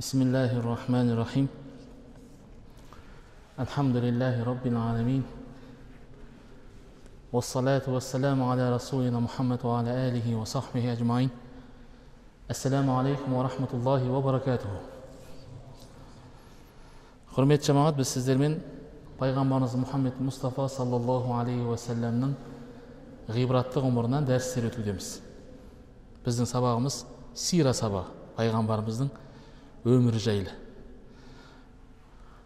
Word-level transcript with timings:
بسم 0.00 0.22
الله 0.22 0.50
الرحمن 0.60 1.06
الرحيم 1.14 1.48
الحمد 3.64 3.96
لله 3.96 4.34
رب 4.44 4.64
العالمين 4.66 5.22
والصلاة 7.32 7.82
والسلام 7.88 8.42
على 8.42 8.64
رسولنا 8.76 9.18
محمد 9.20 9.60
وعلى 9.64 9.90
آله 10.08 10.26
وصحبه 10.36 10.92
أجمعين 10.92 11.30
السلام 12.50 12.90
عليكم 12.90 13.30
ورحمة 13.32 13.72
الله 13.74 14.02
وبركاته 14.10 14.72
құрметті 17.32 17.70
жамағат 17.70 17.96
біз 17.96 18.10
сіздермен 18.12 18.58
пайғамбарымыз 19.16 19.72
мұхаммед 19.80 20.18
мұстафа 20.20 20.66
саллаллаху 20.68 21.32
алейхи 21.38 21.64
уассаламның 21.64 22.34
ғибратты 23.32 23.80
ғұмырынан 23.80 24.26
дәрістер 24.28 24.66
өтудеміз 24.68 25.08
біздің 26.26 26.50
сабағымыз 26.50 26.98
сира 27.32 27.72
сабағы 27.72 28.12
пайғамбарымыздың 28.36 29.08
өмірі 29.87 30.21
жайлы. 30.21 30.53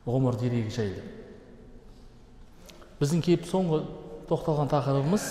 Ғұмыр 0.06 0.38
дерегі 0.42 0.74
жайлы. 0.74 1.04
Біздің 3.02 3.24
келіп 3.26 3.48
соңғы 3.50 3.82
тоқталған 4.30 4.72
тақырыбымыз 4.72 5.28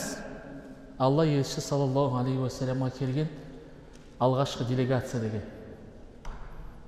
алла 0.99 1.27
елшісі 1.27 1.63
саллаллаху 1.65 2.19
алейхи 2.21 2.43
уассаламға 2.43 2.91
келген 2.99 3.29
алғашқы 4.21 4.67
делегация 4.69 5.21
деген 5.23 5.45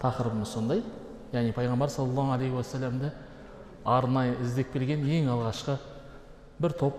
тақырыбымыз 0.03 0.53
сондай. 0.53 0.83
Яғни 1.33 1.55
пайғамбар 1.57 1.91
саллаллаху 1.91 2.35
алейхи 2.37 2.59
уассаламды 2.59 3.13
арнайы 3.85 4.37
іздеп 4.43 4.73
келген 4.75 5.07
ең 5.07 5.31
алғашқы 5.33 5.79
бір 6.63 6.75
топ 6.79 6.99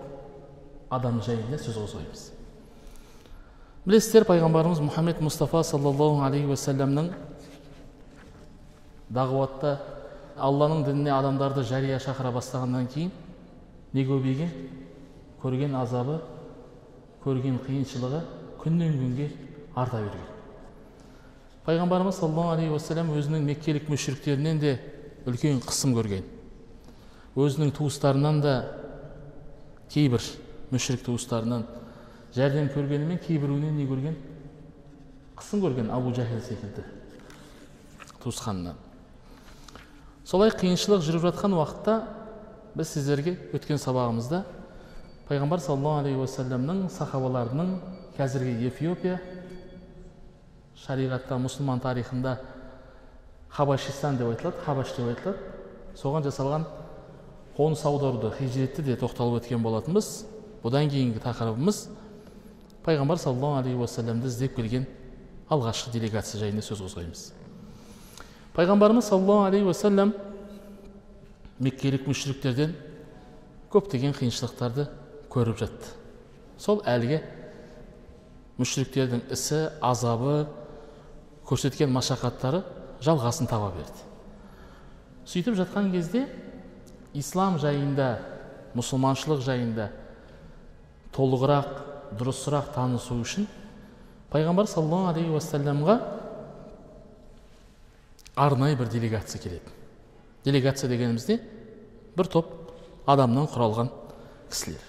адам 0.92 1.20
жайында 1.24 1.58
сөз 1.60 1.78
қозғаймыз 1.80 2.24
білесіздер 3.84 4.26
пайғамбарымыз 4.28 4.82
мұхаммед 4.84 5.22
мұстафа 5.24 5.62
саллаллаху 5.64 6.24
алейхи 6.26 6.50
уассаламның 6.52 7.10
дағуатта 9.10 9.78
алланың 10.36 10.84
дініне 10.86 11.12
адамдарды 11.14 11.64
жария 11.66 11.98
шақыра 12.02 12.32
бастағаннан 12.34 12.86
кейін 12.92 13.10
не 13.92 14.04
көбейген 14.06 14.50
көрген 15.42 15.74
азабы 15.78 16.20
көрген 17.24 17.58
қиыншылығы 17.66 18.20
күннен 18.60 18.96
күнге 18.98 19.28
арта 19.76 20.00
берген. 20.00 20.30
Пайғамбарымыз 21.64 22.18
саллаллаху 22.18 22.56
алейхи 22.56 22.72
уассалам 22.72 23.12
өзінің 23.16 23.44
меккелік 23.48 23.88
мүшіріктерінен 23.92 24.60
де 24.60 24.74
үлкен 25.28 25.62
қысым 25.64 25.94
көрген. 25.96 26.24
Өзінің 27.36 27.72
туыстарынан 27.76 28.40
да 28.44 28.54
кейбір 29.92 30.20
мүшірік 30.72 31.06
туыстарынан 31.06 31.64
жәрдем 32.36 32.68
көргенімен 32.74 33.20
кейбіреуінен 33.24 33.78
не 33.78 33.88
көрген? 33.88 34.18
Қысым 35.38 35.64
көрген 35.64 35.90
абу 35.94 36.12
жахил 36.14 36.40
секілді 36.44 36.84
туысқанынан. 38.22 38.76
Солай 40.24 40.50
қиыншылық 40.50 41.04
жүріп 41.04 41.26
жатқан 41.28 41.54
уақытта 41.56 41.98
біз 42.74 42.94
сіздерге 42.96 43.36
өткен 43.54 43.78
сабағымызда 43.80 44.44
пайғамбар 45.28 45.60
саллаллаху 45.60 46.04
алейхи 46.04 46.20
уассаламның 46.24 46.88
сахабаларының 46.92 47.74
қазіргі 48.16 48.68
эфиопия 48.68 49.20
шариғатта 50.84 51.38
мұсылман 51.40 51.80
тарихында 51.84 52.38
хабашистан 53.54 54.18
деп 54.18 54.32
айтылады 54.32 54.64
хабаш 54.64 54.94
деп 54.96 55.12
айтылады. 55.12 55.38
Соған 55.94 56.24
жасалған 56.26 56.66
қоныс 57.56 57.84
аударуды 57.86 58.32
хижретті 58.34 58.82
де 58.82 58.96
тоқталып 58.98 59.44
өткен 59.44 59.62
болатынбыз. 59.62 60.24
Бұдан 60.64 60.90
кейінгі 60.90 61.22
тақырыбымыз 61.22 61.86
пайғамбар 62.84 63.20
саллаллаху 63.22 63.62
алейхи 63.62 63.78
уассаламды 63.78 64.28
іздеп 64.28 64.56
келген 64.56 64.88
алғашқы 65.48 65.92
делегация 65.94 66.40
жайында 66.42 66.66
сөз 66.66 66.82
қозғаймыз. 66.82 67.43
Пайғамбарымыз 68.54 69.08
саллаллаху 69.08 69.48
алейхи 69.48 69.66
уассалам 69.66 70.12
меккелік 71.58 72.06
мүшіріктерден 72.06 72.74
көптеген 73.72 74.14
қиыншылықтарды 74.14 74.86
көріп 75.32 75.58
жатты 75.58 75.90
сол 76.62 76.82
әлгі 76.86 77.18
мүшіріктердің 78.60 79.24
ісі 79.34 79.64
азабы 79.82 80.44
көрсеткен 81.48 81.90
машақаттары 81.94 82.62
жалғасын 83.02 83.50
таба 83.50 83.72
берді 83.74 84.06
сөйтіп 85.26 85.58
жатқан 85.58 85.90
кезде 85.90 86.28
ислам 87.14 87.58
жайында 87.58 88.12
мұсылманшылық 88.78 89.42
жайында 89.42 89.90
толығырақ 91.14 91.70
дұрысырақ 92.18 92.70
танысу 92.74 93.18
үшін 93.18 93.48
пайғамбар 94.30 94.70
саллаллаху 94.70 95.10
алейхи 95.14 95.34
уассаламға 95.34 95.98
арнайы 98.36 98.76
бір 98.76 98.88
делегация 98.88 99.40
келеді 99.40 99.70
делегация 100.44 100.88
дегеніміз 100.88 101.28
не 101.28 101.38
бір 102.16 102.28
топ 102.28 102.50
адамнан 103.06 103.46
құралған 103.50 103.90
кісілер. 104.50 104.82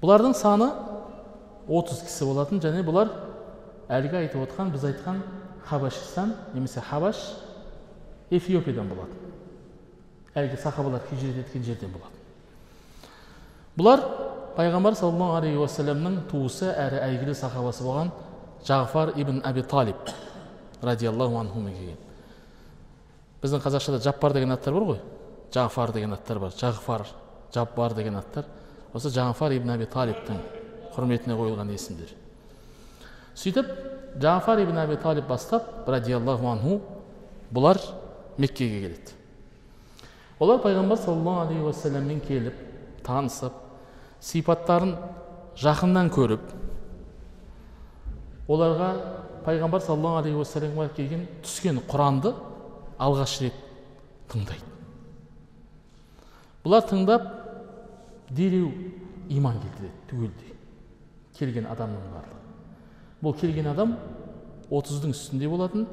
Бұлардың 0.00 0.34
саны 0.36 0.70
30 1.68 2.06
кісі 2.06 2.28
болатын 2.28 2.62
және 2.62 2.82
бұлар 2.86 3.12
әлгі 3.92 4.22
айтып 4.22 4.46
отқан 4.46 4.72
біз 4.72 4.86
айтқан 4.90 5.20
хабашистан 5.68 6.34
немесе 6.54 6.80
хабаш 6.80 7.20
эфиопиядан 8.30 8.88
болатын. 8.88 9.16
Әлгі 10.34 10.60
сахабалар 10.62 11.02
хижрет 11.10 11.44
еткен 11.44 11.64
жерден 11.64 11.92
болатын. 11.92 12.16
Бұлар 13.76 14.04
пайғамбар 14.56 14.96
саллаллаху 14.98 15.38
алейхи 15.40 15.60
уассаламның 15.60 16.20
туысы 16.30 16.70
әрі 16.72 17.02
әйгілі 17.06 17.34
сахабасы 17.38 17.84
болған 17.84 18.12
жағфар 18.66 19.14
ибн 19.20 19.42
әби 19.46 19.62
талиб 19.68 20.14
радиаллаху 20.82 21.38
анхумен 21.40 21.74
келген. 21.74 22.09
Біздің 23.42 23.62
қазақшада 23.64 24.00
жаппар 24.04 24.34
деген 24.36 24.52
аттар 24.52 24.74
бар 24.74 24.86
ғой. 24.90 25.00
Жағфар 25.52 25.92
деген 25.94 26.12
аттар 26.14 26.38
бар. 26.38 26.52
Жағфар 26.54 27.06
жаббар 27.54 27.94
деген 27.94 28.16
аттар. 28.16 28.44
Осы 28.94 29.10
жағфар 29.14 29.54
ибн 29.56 29.74
әби 29.76 29.86
талибтің 29.90 30.40
құрметіне 30.94 31.36
қойылған 31.38 31.70
есімдер. 31.74 32.10
Сөйтіп 33.38 33.70
жағфар 34.20 34.64
ибн 34.64 34.82
әби 34.82 34.98
талиб 35.00 35.28
бастап 35.30 35.88
радиаллаху 35.88 36.50
анху 36.50 36.80
бұлар 37.54 37.78
меккеге 38.38 38.80
келеді. 38.82 39.14
Олар 40.40 40.60
пайғамбар 40.64 40.98
саллаллаху 40.98 41.46
алейхи 41.46 41.64
уассаламмен 41.68 42.20
келіп 42.24 42.60
танысып 43.06 43.56
сипаттарын 44.20 44.96
жақыннан 45.60 46.10
көріп 46.14 46.46
оларға 48.48 48.90
пайғамбар 49.44 49.84
саллаллаху 49.84 50.22
алейхи 50.24 50.40
уассаламға 50.40 50.88
келген 50.96 51.26
түскен 51.44 51.82
құранды 51.90 52.34
алғаш 53.00 53.40
рет 53.44 53.56
тыңдайды 54.30 54.70
бұлар 56.64 56.84
тыңдап 56.88 57.28
дереу 58.36 58.70
иман 59.30 59.58
келтіреді 59.62 59.94
түгелдей. 60.10 60.56
Келген 61.38 61.68
адамның 61.70 62.10
барлығы. 62.12 62.40
Бұл 63.24 63.36
келген 63.40 63.70
адам 63.70 63.94
отыздың 64.70 65.14
үстінде 65.14 65.48
болатын 65.48 65.86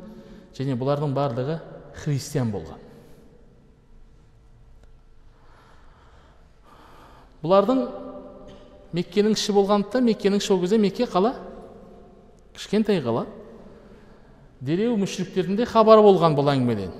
және 0.57 0.75
бұлардың 0.79 1.13
барлығы 1.15 1.59
христиан 2.01 2.51
болған. 2.51 2.83
Бұлардың 7.43 7.83
меккенің 8.97 9.37
іші 9.37 9.55
болғандықтан 9.55 10.07
меккенің 10.09 10.41
іші 10.41 10.53
ол 10.55 10.61
кезде 10.63 10.81
мекке 10.81 11.07
қала 11.07 11.35
кішкентай 12.57 12.99
қала. 13.05 13.27
Дереу 14.61 14.97
мүшіріктердің 14.97 15.57
де 15.59 15.65
хабары 15.69 16.01
болған 16.05 16.35
бұл 16.37 16.49
әңгімеден. 16.53 16.93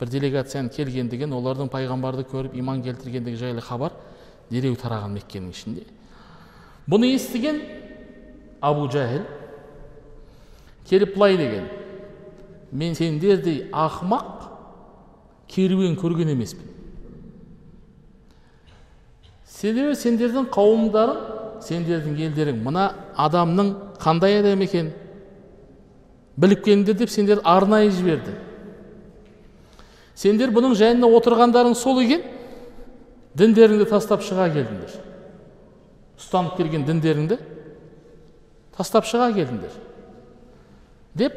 Бір 0.00 0.10
делегацияның 0.12 0.72
келгендігін 0.74 1.32
олардың 1.36 1.70
пайғамбарды 1.72 2.24
көріп 2.28 2.56
иман 2.58 2.82
келтіргендігі 2.84 3.38
жайлы 3.40 3.62
хабар 3.64 3.94
дереу 4.50 4.76
тараған 4.76 5.14
меккенің 5.16 5.52
ішінде. 5.54 5.86
Бұны 6.90 7.12
естіген 7.14 7.62
абу 8.60 8.88
жахил 8.90 9.22
келіп 10.90 11.14
былай 11.14 11.36
деген 11.38 11.68
мен 12.72 12.94
сендердей 12.94 13.68
ақымақ 13.72 14.48
керуен 15.48 15.96
көрген 15.96 16.32
емеспін. 16.34 16.66
Себебі 19.46 19.94
сендердің 19.94 20.48
қауымдарың 20.52 21.62
сендердің 21.62 22.18
елдерің 22.26 22.62
мына 22.64 22.88
адамның 23.20 23.74
қандай 24.02 24.40
адам 24.40 24.64
екенін 24.66 24.90
біліп 26.36 26.64
келіңдер 26.64 26.96
деп 26.96 27.10
сендер 27.12 27.42
арнайы 27.44 27.90
жіберді. 27.92 28.34
Сендер 30.14 30.52
бұның 30.54 30.76
жанында 30.78 31.08
отырғандарың 31.18 31.74
сол 31.76 32.00
екен 32.02 32.24
діндеріңді 33.38 33.88
тастап 33.90 34.24
шыға 34.24 34.48
келдіңдер. 34.52 34.96
Ұстанып 36.20 36.56
келген 36.60 36.84
діндеріңді 36.88 37.38
тастап 38.76 39.08
шыға 39.08 39.32
келдіңдер. 39.36 39.72
Деп 41.18 41.36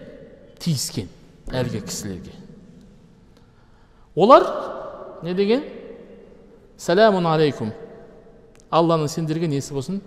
тиіскен 0.60 1.10
әлгі 1.52 1.82
кісілерге. 1.88 2.36
Олар 4.16 4.46
не 5.24 5.34
деген? 5.36 5.64
Сәләмун 6.80 7.28
алейкум. 7.28 7.72
Алланың 8.72 9.10
сендерге 9.12 9.48
несі 9.48 9.76
болсын? 9.76 10.02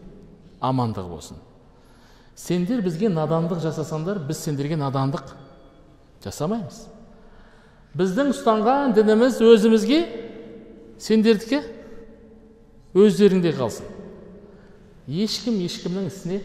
Амандығы 0.61 1.09
болсын. 1.09 1.37
Сендер 2.39 2.83
бізге 2.85 3.11
надандық 3.11 3.61
жасасаңдар 3.65 4.21
біз 4.29 4.39
сендерге 4.45 4.79
надандық 4.79 5.35
жасамаймыз. 6.23 6.85
Біздің 7.99 8.31
ұстанған 8.35 8.95
дініміз 8.95 9.41
өзімізге 9.43 9.99
сендердікі 11.03 11.63
өздеріңде 12.99 13.53
қалсын. 13.59 13.89
Ешкім 15.09 15.59
ешкімнің 15.65 16.09
ісіне 16.11 16.41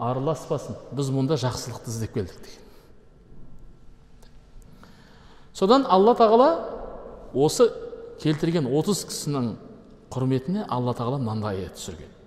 араласпасын. 0.00 0.78
Біз 0.96 1.10
мұнда 1.12 1.36
жақсылықты 1.40 1.90
іздеп 1.92 2.14
келдік 2.14 2.38
деген. 2.40 2.68
Содан 5.52 5.84
алла 5.90 6.14
тағала 6.16 6.50
осы 7.34 7.68
келтірген 8.22 8.70
30 8.70 9.04
кісінің 9.10 9.50
құрметіне 10.12 10.64
алла 10.68 10.94
тағала 10.96 11.18
мынандай 11.20 11.64
аят 11.64 11.76
түсірген. 11.76 12.19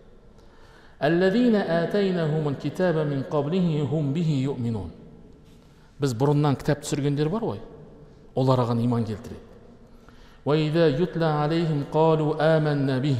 الذين 1.02 1.54
آتيناهم 1.54 2.48
الكتاب 2.48 2.96
من 2.98 3.22
قبله 3.30 3.88
هم 3.92 4.12
به 4.12 4.30
يؤمنون 4.48 4.90
біз 5.98 6.14
бұрыннан 6.14 6.54
кітап 6.58 6.84
түсіргендер 6.84 7.26
бар 7.30 7.42
ғой 7.42 7.60
олар 8.38 8.58
оған 8.62 8.78
иман 8.84 9.04
келтіреді 9.04 9.46
وإذا 10.46 10.88
يتلى 10.88 11.24
عليهم 11.24 11.84
قالوا 11.92 12.38
آمنا 12.56 12.98
به 13.02 13.18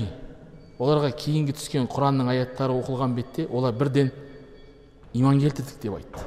оларға 0.79 1.11
кейінгі 1.11 1.53
түскен 1.59 1.89
құранның 1.91 2.31
аяттары 2.31 2.73
оқылған 2.79 3.15
бетте 3.15 3.49
олар 3.51 3.73
бірден 3.75 4.13
иман 5.13 5.41
келтірдік 5.43 5.83
деп 5.83 5.95
айтты 5.99 6.23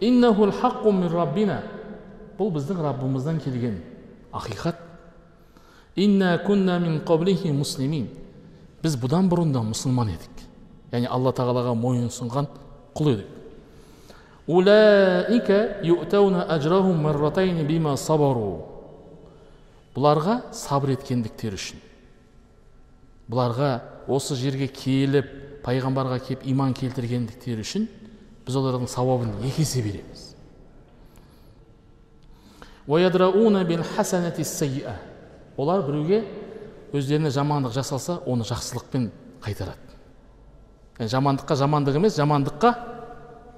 иннахул 0.00 0.52
хаққу 0.52 0.92
мин 0.92 1.08
раббина 1.08 1.62
бұл 2.38 2.52
біздің 2.52 2.82
раббымыздан 2.84 3.40
келген 3.40 3.80
ақиқат 4.32 4.76
біз 8.85 8.99
бұдан 9.01 9.25
бұрын 9.31 9.49
да 9.49 9.63
мұсылман 9.65 10.11
едік 10.13 10.43
яғни 10.91 11.07
алла 11.09 11.31
тағалаға 11.33 11.71
мойынсұнған 11.79 12.45
құл 12.93 13.07
едік 13.15 13.31
бұларға 19.95 20.35
сабыр 20.53 20.93
еткендіктері 20.99 21.57
үшін 21.57 21.81
бұларға 23.31 23.71
осы 24.11 24.37
жерге 24.37 24.69
келіп 24.69 25.33
пайғамбарға 25.65 26.21
келіп 26.27 26.45
иман 26.53 26.77
келтіргендіктері 26.77 27.65
үшін 27.65 27.89
біз 28.45 28.61
олардың 28.61 28.85
сауабын 28.91 29.33
екі 29.49 29.65
есе 29.65 29.81
береміз 29.81 30.27
олар 35.57 35.81
біреуге 35.87 36.21
өздеріне 36.95 37.31
жамандық 37.33 37.73
жасалса 37.75 38.19
оны 38.25 38.45
жақсылықпен 38.47 39.09
қайтарады. 39.43 39.95
Yani 40.99 41.11
жамандыққа 41.11 41.57
жамандық 41.59 41.97
емес 41.99 42.15
жамандыққа 42.17 42.71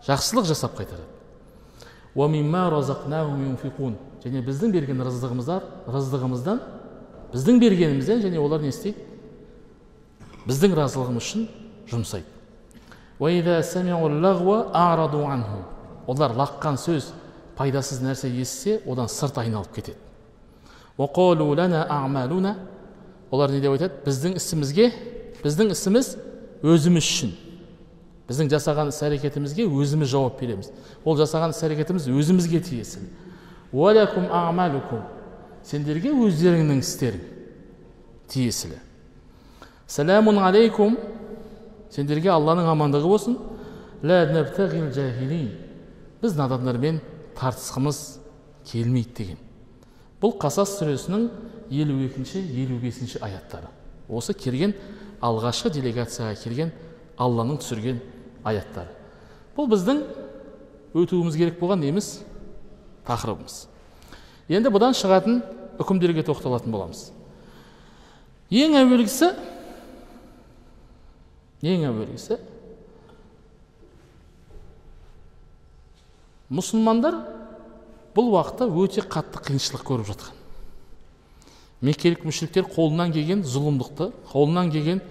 жақсылық 0.07 0.47
жасап 0.49 0.77
қайтарады. 0.77 1.05
Және 4.23 4.41
біздің 4.41 4.71
берген 4.73 5.03
рыздығымыздан 5.05 5.61
рыздығымыздан 5.93 6.61
біздің 7.33 7.59
бергенімізден 7.61 8.23
және 8.25 8.39
олар 8.41 8.63
не 8.63 8.71
істейді? 8.73 8.97
Біздің 10.47 10.73
разылығымыз 10.79 11.21
үшін 11.21 11.45
жұмсайды. 11.91 12.25
Олар 16.07 16.31
лаққан 16.37 16.77
сөз 16.79 17.11
пайдасыз 17.57 18.01
нәрсе 18.01 18.29
естісе 18.31 18.81
одан 18.87 19.09
сырт 19.11 19.37
айналып 19.37 19.73
кетеді. 19.75 19.97
Олар 23.31 23.51
не 23.51 23.59
деп 23.61 23.75
айтады? 23.75 23.93
Біздің 24.05 24.37
ісімізге 24.39 24.91
біздің 25.43 25.71
ісіміз 25.73 26.15
өзіміз 26.63 27.03
үшін. 27.03 27.35
Біздің 28.27 28.49
жасаған 28.51 28.89
іс 28.91 28.99
әрекетімізге 29.07 29.67
өзіміз 29.67 30.09
жауап 30.11 30.39
береміз. 30.41 30.71
Ол 31.05 31.17
жасаған 31.19 31.53
іс 31.55 31.61
әрекетіміз 31.63 32.07
өзімізге 32.11 32.59
тиесілі. 32.65 33.07
Сендерге 35.67 36.13
өздеріңнің 36.15 36.79
істерің 36.79 37.23
тиесілі. 38.31 38.77
Сәләмун 39.87 40.39
алейкум 40.43 40.97
сендерге 41.91 42.31
алланың 42.31 42.69
амандығы 42.71 43.07
болсын. 43.07 43.37
Біз 46.21 46.37
надандармен 46.37 47.01
тартысқымыз 47.37 47.99
келмейді 48.67 49.13
деген. 49.17 49.39
Бұл 50.21 50.33
қасас 50.41 50.77
сүресінің 50.79 51.27
елу 51.71 51.97
екінші 52.05 52.41
елу 52.63 52.77
бесінші 52.81 53.19
аяттары. 53.21 53.67
Осы 54.07 54.33
келген 54.33 54.73
алғашқы 55.21 55.71
делегацияға 55.73 56.37
келген 56.39 56.71
алланың 57.17 57.59
түсірген 57.61 57.99
аяттары. 58.47 58.93
Бұл 59.57 59.69
біздің 59.71 60.03
өтуіміз 60.97 61.37
керек 61.37 61.59
болған 61.59 61.81
неміз 61.83 62.19
тақырыбымыз. 63.07 63.65
Енді 64.47 64.71
бұдан 64.71 64.95
шығатын 64.95 65.41
үкімдерге 65.81 66.23
тоқталатын 66.27 66.71
боламыз. 66.71 67.09
Ең 68.47 68.77
әуелгісі 68.79 69.33
ең 71.65 71.87
әуелгісі 71.89 72.37
мұсылмандар 76.53 77.17
бұл 78.15 78.31
уақытта 78.31 78.69
өте 78.69 79.03
қатты 79.03 79.41
қиыншылық 79.49 79.83
көріп 79.89 80.11
жатқан. 80.13 80.36
Меккелік 81.81 82.25
мүшриктер 82.25 82.65
қолынан 82.73 83.11
келген 83.13 83.43
зұлымдықты 83.45 84.09
қолынан 84.31 84.71
келген 84.73 85.01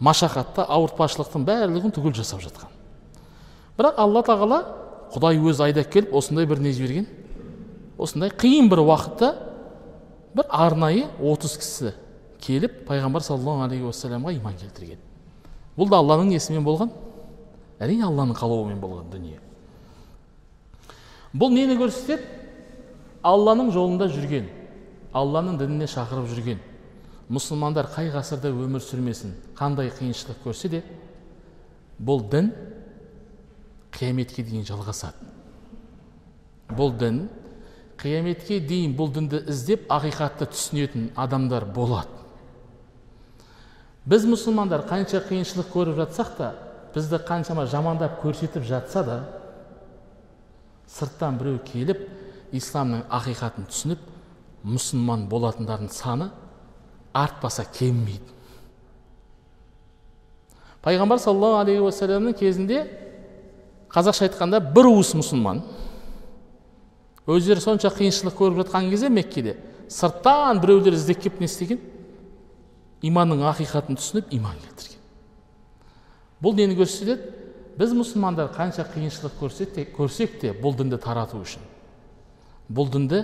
машақатты 0.00 0.64
ауыртпашылықтың 0.64 1.44
барлығын 1.44 1.92
түгел 1.92 2.14
жасап 2.16 2.40
жатқан. 2.40 2.70
Бірақ 3.76 3.98
алла 4.00 4.22
тағала 4.24 4.60
құдай 5.12 5.40
өзі 5.40 5.66
айдап 5.66 5.90
келіп 5.92 6.14
осындай 6.16 6.48
бір 6.48 6.62
не 6.64 6.72
жіберген 6.72 7.06
осындай 8.00 8.32
қиын 8.32 8.70
бір 8.72 8.84
уақытта 8.86 9.34
бір 10.36 10.48
арнайы 10.48 11.06
отыз 11.20 11.58
кісі 11.60 11.92
келіп 12.40 12.84
пайғамбар 12.88 13.24
саллаллаху 13.24 13.66
алейхи 13.66 13.84
уассаламға 13.84 14.32
иман 14.38 14.56
келтірген. 14.56 14.98
Бұл 15.76 15.90
да 15.90 16.00
алланың 16.00 16.32
несімен 16.32 16.64
болған 16.64 16.94
әрине 17.80 18.06
алланың 18.08 18.38
қалауымен 18.38 18.80
болған 18.80 19.10
дүние. 19.12 19.40
Бұл 21.34 21.52
нені 21.52 21.76
көрсетеді? 21.78 22.24
Алланың 23.22 23.68
жолында 23.74 24.08
жүрген 24.08 24.48
алланың 25.16 25.58
дініне 25.58 25.88
шақырып 25.90 26.28
жүрген 26.30 26.60
мұсылмандар 27.30 27.88
қай 27.94 28.10
ғасырда 28.14 28.50
өмір 28.50 28.82
сүрмесін 28.82 29.34
қандай 29.58 29.90
қиыншылық 29.94 30.42
көрсе 30.44 30.70
де 30.70 30.82
бұл 31.98 32.24
дін 32.30 32.50
қияметке 33.94 34.42
дейін 34.46 34.64
жалғасады. 34.66 35.28
Бұл 36.74 36.94
дін 36.98 37.24
қияметке 38.00 38.60
дейін 38.64 38.94
бұл 38.98 39.12
дінді 39.14 39.44
іздеп 39.50 39.86
ақиқатты 39.92 40.48
түсінетін 40.50 41.10
адамдар 41.18 41.66
болады. 41.66 42.10
Біз 44.06 44.24
мұсылмандар 44.30 44.86
қанша 44.88 45.20
қиыншылық 45.26 45.70
көріп 45.74 45.98
жатсақ 46.00 46.36
та 46.38 46.52
бізді 46.94 47.20
қаншама 47.26 47.66
жамандап 47.70 48.18
көрсетіп 48.22 48.64
жатса 48.66 49.04
да 49.06 49.18
сырттан 50.90 51.38
біреу 51.38 51.60
келіп 51.66 52.06
исламның 52.56 53.04
ақиқатын 53.20 53.68
түсініп 53.70 54.09
мұсылман 54.64 55.26
болатындардың 55.30 55.90
саны 55.92 56.30
артпаса 57.16 57.64
кеммейді. 57.64 58.36
Пайғамбар 60.84 61.20
саллаллаху 61.20 61.60
алейхи 61.64 61.84
уассаламның 61.84 62.36
кезінде 62.40 62.84
қазақша 63.92 64.28
айтқанда 64.28 64.60
бір 64.74 64.88
уыс 64.94 65.12
мұсылман. 65.18 65.62
Өздері 67.30 67.60
сонша 67.60 67.90
қиыншылық 67.92 68.36
көріп 68.38 68.62
жатқан 68.62 68.88
кезде 68.90 69.10
меккеде 69.12 69.56
сырттан 69.88 70.60
біреулер 70.62 70.96
іздеп 70.96 71.20
келіп 71.20 71.40
не 71.40 71.50
істеген? 71.50 71.80
Иманның 73.02 73.44
ақиқатын 73.50 73.98
түсініп 74.00 74.32
иман 74.36 74.56
келтірген. 74.60 74.98
Бұл 76.40 76.56
нені 76.56 76.76
көрсетеді? 76.78 77.36
Біз 77.80 77.92
мұсылмандар 77.96 78.50
қанша 78.52 78.84
қиыншылық 78.92 79.36
көрсек 79.40 79.74
те, 79.74 79.84
көрсек 79.84 80.40
те 80.40 80.52
бұл 80.52 80.76
дінді 80.76 80.98
тарату 81.00 81.40
үшін. 81.40 81.62
Бұл 82.72 82.90
дінді 82.92 83.22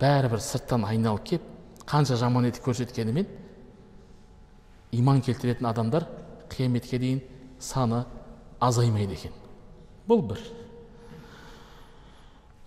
бәрібір 0.00 0.42
сырттан 0.42 0.84
айналып 0.86 1.24
кеп 1.26 1.42
қанша 1.88 2.18
жаман 2.20 2.48
етіп 2.48 2.68
көрсеткенімен 2.68 3.26
иман 4.92 5.20
келтіретін 5.24 5.68
адамдар 5.68 6.06
қияметке 6.52 6.98
дейін 6.98 7.20
саны 7.60 8.04
азаймайды 8.60 9.16
екен. 9.16 9.32
Бұл 10.08 10.22
бір. 10.30 10.40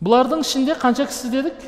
Бұлардың 0.01 0.43
ішінде 0.45 0.75
қанша 0.81 1.07
кісі 1.09 1.31
дедік? 1.33 1.65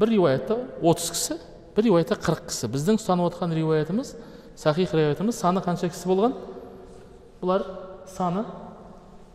Бір 0.00 0.12
риуаятта 0.14 0.58
отыз 0.82 1.10
кісі 1.14 1.38
бір 1.76 1.88
риуаятта 1.88 2.18
қырық 2.20 2.48
кісі. 2.50 2.68
Біздің 2.72 3.00
ұстанып 3.00 3.30
отқан 3.30 3.54
риуаятымыз 3.56 4.14
сахих 4.56 4.92
риуаятымыз 4.92 5.38
саны 5.40 5.62
қанша 5.64 5.88
кісі 5.92 6.08
болған? 6.10 6.36
Бұлар 7.42 7.64
саны 8.12 8.44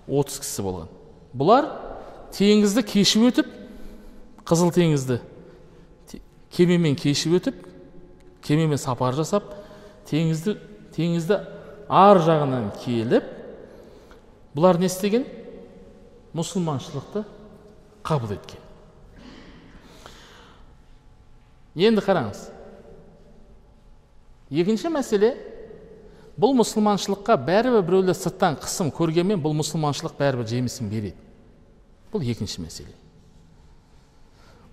30 0.08 0.42
кісі 0.44 0.66
болған. 0.66 0.92
Бұлар 1.38 1.70
теңізді 2.36 2.84
кешіп 2.88 3.26
өтіп 3.32 3.54
қызыл 4.48 4.72
теңізді 4.76 5.20
кемемен 6.56 6.96
кешіп 6.96 7.38
өтіп 7.42 7.64
кемемен 8.48 8.80
сапар 8.80 9.16
жасап 9.18 9.50
теңізді 10.08 10.56
теңізді 10.96 11.40
ар 11.90 12.22
жағынан 12.24 12.70
келіп 12.84 13.28
бұлар 14.56 14.80
не 14.82 14.88
істеген? 14.90 15.26
Мұсылманшылықты 16.38 17.24
қабыл 18.06 18.34
еткен. 18.36 18.62
Енді 21.78 22.04
қараңыз. 22.04 22.48
Екінші 24.50 24.92
мәселе 24.94 25.34
бұл 26.40 26.56
мұсылманшылыққа 26.60 27.38
бәрібір 27.48 27.84
біреулер 27.86 28.18
сырттан 28.18 28.58
қысым 28.62 28.92
көргенмен 28.96 29.42
бұл 29.42 29.56
мұсылманшылық 29.60 30.18
бәрібір 30.20 30.48
жемісін 30.54 30.92
береді. 30.92 31.18
Бұл 32.14 32.26
екінші 32.26 32.64
мәселе. 32.64 32.94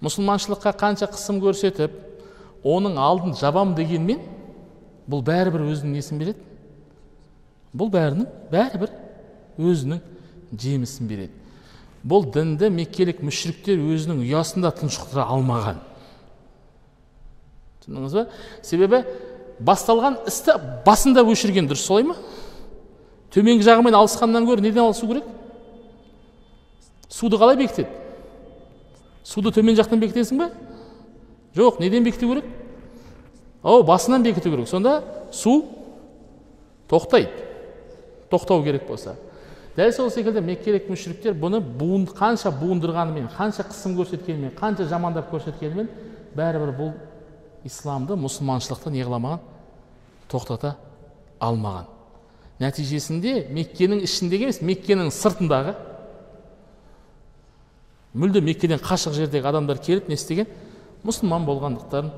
Мұсылманшылыққа 0.05 0.75
қанша 0.81 1.09
қысым 1.13 1.41
көрсетіп 1.43 1.95
оның 2.65 2.99
алдын 3.01 3.37
жабам 3.39 3.75
дегенмен 3.77 4.21
бұл 5.11 5.23
бәрібір 5.25 5.65
өзінің 5.69 5.97
несін 5.99 6.21
береді? 6.21 6.41
Бұл 7.75 7.91
бәрінің 7.93 8.29
бәрібір 8.53 8.93
өзінің 9.59 10.01
жемісін 10.61 11.09
береді. 11.09 11.33
Бұл 12.05 12.27
дінді 12.33 12.69
меккелік 12.73 13.23
мүшриктер 13.25 13.81
өзінің 13.81 14.21
ұясында 14.27 14.73
тұншықтыра 14.77 15.25
алмаған. 15.35 15.81
Түсіндіңіз 17.85 18.17
ба? 18.19 18.27
Себебі 18.63 19.03
басталған 19.65 20.21
істі 20.29 20.59
басында 20.85 21.25
өшірген 21.25 21.69
дұрыс 21.71 21.87
солай 21.89 22.05
ма? 22.11 22.17
Төменгі 23.33 23.65
жағымен 23.67 23.97
алысқаннан 23.97 24.47
гөрі 24.47 24.67
неден 24.67 24.85
алысу 24.85 25.09
керек? 25.09 25.25
Суды 27.09 27.41
қалай 27.41 27.57
бекітеді? 27.57 28.04
Суды 29.25 29.53
төмен 29.55 29.77
жақтан 29.79 30.03
бекітесің 30.03 30.39
ба 30.39 30.51
жоқ 31.57 31.81
неден 31.81 32.05
бекіту 32.05 32.29
керек? 32.29 32.45
О 33.63 33.83
басынан 33.83 34.23
бекіту 34.23 34.51
керек. 34.51 34.69
Сонда 34.69 35.03
су 35.33 35.65
тоқтайды. 36.89 37.31
Тоқтау 38.31 38.63
керек 38.65 38.87
болса. 38.87 39.17
Дәл 39.77 39.91
сол 39.93 40.11
секілді 40.11 40.43
меккелік 40.45 40.87
мүшриктер 40.87 41.35
бұны 41.35 41.59
буын, 41.59 42.05
қанша 42.07 42.53
буындырғанымен 42.55 43.27
қанша 43.35 43.65
қысым 43.67 43.97
көрсеткенімен 43.99 44.53
қанша 44.55 44.87
жамандап 44.87 45.33
көрсеткенімен 45.33 45.89
бәрібір 46.37 46.71
бұл 46.79 46.93
исламды 47.67 48.15
мұсылманшылықты 48.21 48.93
не 48.95 49.03
қыламаған 49.03 49.41
тоқтата 50.31 50.77
алмаған. 51.43 51.89
Нәтижесінде 52.63 53.49
меккенің 53.51 54.05
ішіндегі 54.07 54.47
емес 54.47 54.61
меккенің 54.63 55.11
сыртындағы 55.11 55.75
мүлде 58.15 58.41
меккеден 58.45 58.79
қашық 58.79 59.17
жердегі 59.17 59.49
адамдар 59.51 59.81
келіп 59.83 60.09
не 60.09 60.15
істеген? 60.15 60.47
Мұсылман 61.05 61.45
болғандықтарын 61.49 62.13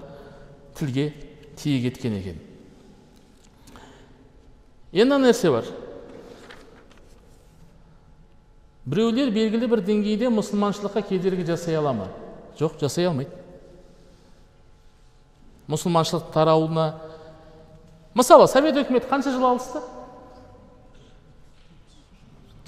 тілге 0.77 1.09
тиек 1.57 1.89
еткен 1.93 2.19
екен. 2.19 2.39
Енді 4.93 5.19
нәрсе 5.25 5.51
бар. 5.51 5.67
Біреулер 8.87 9.33
белгілі 9.35 9.67
бір 9.73 9.83
деңгейде 9.89 10.31
мұсылманшылыққа 10.31 11.03
кедергі 11.09 11.49
жасай 11.49 11.75
ала 11.81 11.93
ма? 11.97 12.07
Жоқ 12.61 12.79
жасай 12.81 13.09
алмайды. 13.09 13.33
Мұсылманшылық 15.67 16.31
тарауына 16.31 16.93
мысалы 18.15 18.47
совет 18.47 18.79
өкіметі 18.79 19.11
қанша 19.11 19.35
жыл 19.35 19.49
алысты? 19.49 19.83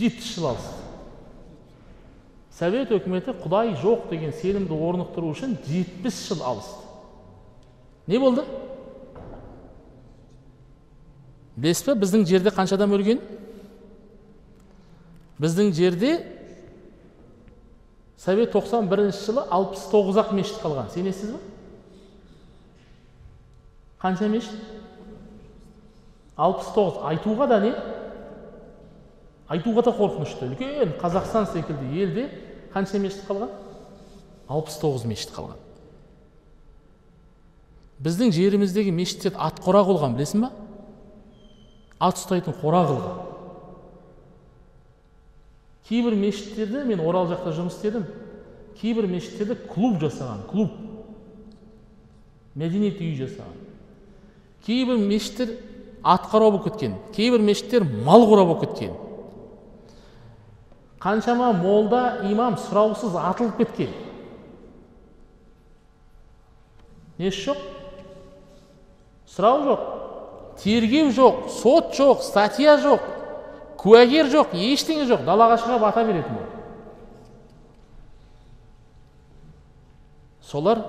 Жетпіс 0.00 0.34
жыл 0.34 0.50
алысты. 0.50 0.87
Совет 2.58 2.90
өкіметі 2.90 3.36
құдай 3.38 3.76
жоқ 3.78 4.08
деген 4.10 4.32
сенімді 4.34 4.74
орнықтыру 4.74 5.30
үшін 5.30 5.54
жетпіс 5.68 6.24
жыл 6.26 6.42
алысты 6.42 6.88
не 8.10 8.18
болды 8.18 8.42
білесіз 11.54 11.86
ба 11.86 11.94
біздің 12.02 12.26
жерде 12.26 12.50
қанша 12.54 12.74
адам 12.74 12.96
өлген 12.96 13.20
біздің 15.38 15.70
жерде 15.76 16.16
совет 18.18 18.50
91 18.56 19.12
жылы 19.14 19.44
69 19.54 20.18
ақ 20.24 20.34
мешіт 20.34 20.58
қалған 20.64 20.90
сенесіз 20.94 21.36
ба 21.36 21.38
қанша 24.02 24.26
мешіт 24.34 24.58
69 26.34 27.06
айтуға 27.12 27.48
да 27.54 27.60
не 27.62 27.72
айтуға 29.48 29.86
да 29.86 29.94
қорқынышты 29.94 30.50
үлкен 30.50 30.98
қазақстан 31.00 31.46
секілді 31.54 32.02
елде 32.02 32.28
қанша 32.74 33.00
мешіт 33.02 33.24
қалған? 33.28 33.50
69 34.48 35.04
мешіт 35.08 35.32
қалған. 35.36 35.58
Біздің 37.98 38.30
жеріміздегі 38.32 38.92
мешіттерді 38.94 39.40
ат 39.42 39.58
қора 39.64 39.82
қылған 39.88 40.14
білесің 40.16 40.44
ба? 40.44 40.52
Ат 41.98 42.20
ұстайтын 42.20 42.54
қора 42.60 42.84
қылған. 42.86 43.16
Кейбір 45.88 46.14
мешіттерде 46.20 46.84
мен 46.84 47.00
орал 47.02 47.26
жақта 47.32 47.54
жұмыс 47.56 47.78
істедім. 47.78 48.04
Кейбір 48.78 49.08
мешіттерде 49.10 49.56
клуб 49.72 49.98
жасаған 50.02 50.44
клуб. 50.50 50.76
Мәдениет 52.54 53.00
үйі 53.02 53.24
жасаған. 53.24 53.58
Кейбір 54.66 55.00
мешіттер 55.02 55.56
ат 56.04 56.30
қора 56.30 56.52
болып 56.52 56.68
кеткен. 56.68 56.94
Кейбір 57.16 57.42
мешіттер 57.42 57.88
мал 58.04 58.28
қора 58.28 58.44
болып 58.46 58.66
кеткен. 58.68 58.94
Қаншама 61.02 61.52
молда 61.52 62.20
имам 62.26 62.56
сұраусыз 62.58 63.14
атылып 63.18 63.60
кеткен 63.62 63.92
несі 67.18 67.44
жоқ 67.48 67.62
сұрау 69.30 69.62
жоқ 69.68 69.86
тергеу 70.62 71.12
жоқ 71.14 71.48
сот 71.60 71.94
жоқ 71.98 72.22
статья 72.26 72.76
жоқ 72.82 73.04
куәгер 73.78 74.30
жоқ 74.32 74.54
ештеңе 74.58 75.06
жоқ 75.06 75.24
далаға 75.26 75.58
шығып 75.62 75.86
ата 75.86 76.04
беретін 76.08 76.40
ол 76.42 76.46
солар 80.42 80.82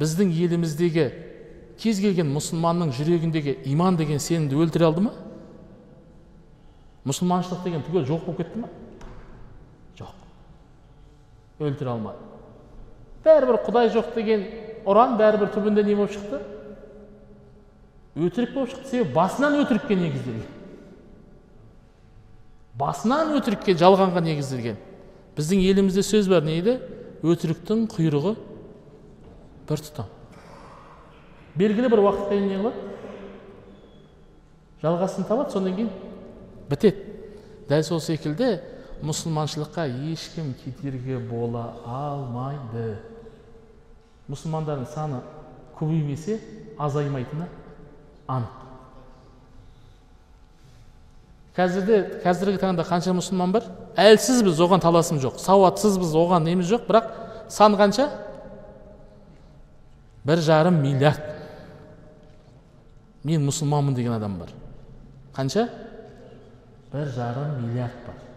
біздің 0.00 0.34
еліміздегі 0.46 1.08
кез 1.80 2.00
келген 2.02 2.30
мұсылманның 2.34 2.90
жүрегіндегі 2.96 3.60
иман 3.70 3.98
деген 4.00 4.18
сенімді 4.22 4.58
өлтіре 4.58 4.90
алды 4.90 5.06
ма 5.06 5.14
мұсылманшылық 7.08 7.64
деген 7.64 7.84
түгел 7.86 8.06
жоқ 8.08 8.26
болып 8.26 8.42
кетті 8.42 8.64
ма 8.64 8.70
өлтіре 11.60 11.92
алмады 11.92 12.30
бәрібір 13.24 13.60
құдай 13.66 13.90
жоқ 13.92 14.14
деген 14.14 14.46
ұран 14.88 15.16
бәрібір 15.20 15.50
түбінде 15.54 15.84
не 15.84 15.96
болып 15.96 16.14
шықты? 16.14 16.40
Өтірік 18.16 18.54
болып 18.54 18.72
шықты. 18.72 18.88
Себебі 18.88 19.14
басынан 19.14 19.58
өтірікке 19.60 19.96
негізделген. 19.98 20.46
Басынан 22.80 23.34
өтірікке 23.36 23.76
жалғанға 23.78 24.22
негізделген. 24.24 24.78
Біздің 25.36 25.64
елімізде 25.68 26.04
сөз 26.06 26.30
бар 26.32 26.46
не 26.46 26.56
дейді? 26.58 26.78
Өтіріктің 27.20 27.84
құйрығы 27.92 28.34
бір 29.68 29.84
тұтам. 29.84 30.08
Белгілі 31.60 31.92
бір 31.92 32.04
уақытқа 32.06 32.32
дейін 32.32 32.48
не 32.48 32.58
қылады? 32.62 32.88
Жалғасын 34.80 35.28
табады 35.28 35.52
содан 35.52 35.76
кейін 35.76 35.90
бітеді. 36.70 37.04
Дәл 37.68 37.84
сол 37.84 38.00
секілді 38.00 38.56
мұсылманшылыққа 39.06 39.86
ешкім 40.12 40.52
кедергі 40.60 41.18
бола 41.30 41.70
алмайды 41.88 42.98
мұсылмандардың 44.30 44.88
саны 44.92 45.20
көбеймесе 45.78 46.38
азаймайтыны 46.78 47.48
анық 48.28 48.60
қазірде 51.56 52.00
қазіргі 52.24 52.60
таңда 52.62 52.84
қанша 52.86 53.14
мұсылман 53.16 53.56
бар 53.56 53.66
әлсізбіз 53.98 54.60
оған 54.62 54.84
таласым 54.84 55.18
жоқ 55.22 55.40
сауатсызбыз 55.42 56.14
оған 56.20 56.46
неміз 56.46 56.70
жоқ 56.70 56.86
бірақ 56.88 57.10
сан 57.50 57.74
қанша 57.80 58.08
бір 60.24 60.44
жарым 60.44 60.80
миллиард 60.84 61.24
мен 63.24 63.48
мұсылманмын 63.48 63.96
деген 63.96 64.14
адам 64.14 64.38
бар 64.38 64.52
қанша 65.36 65.68
бір 66.92 67.14
жарым 67.16 67.64
миллиард 67.64 68.04
бар 68.06 68.29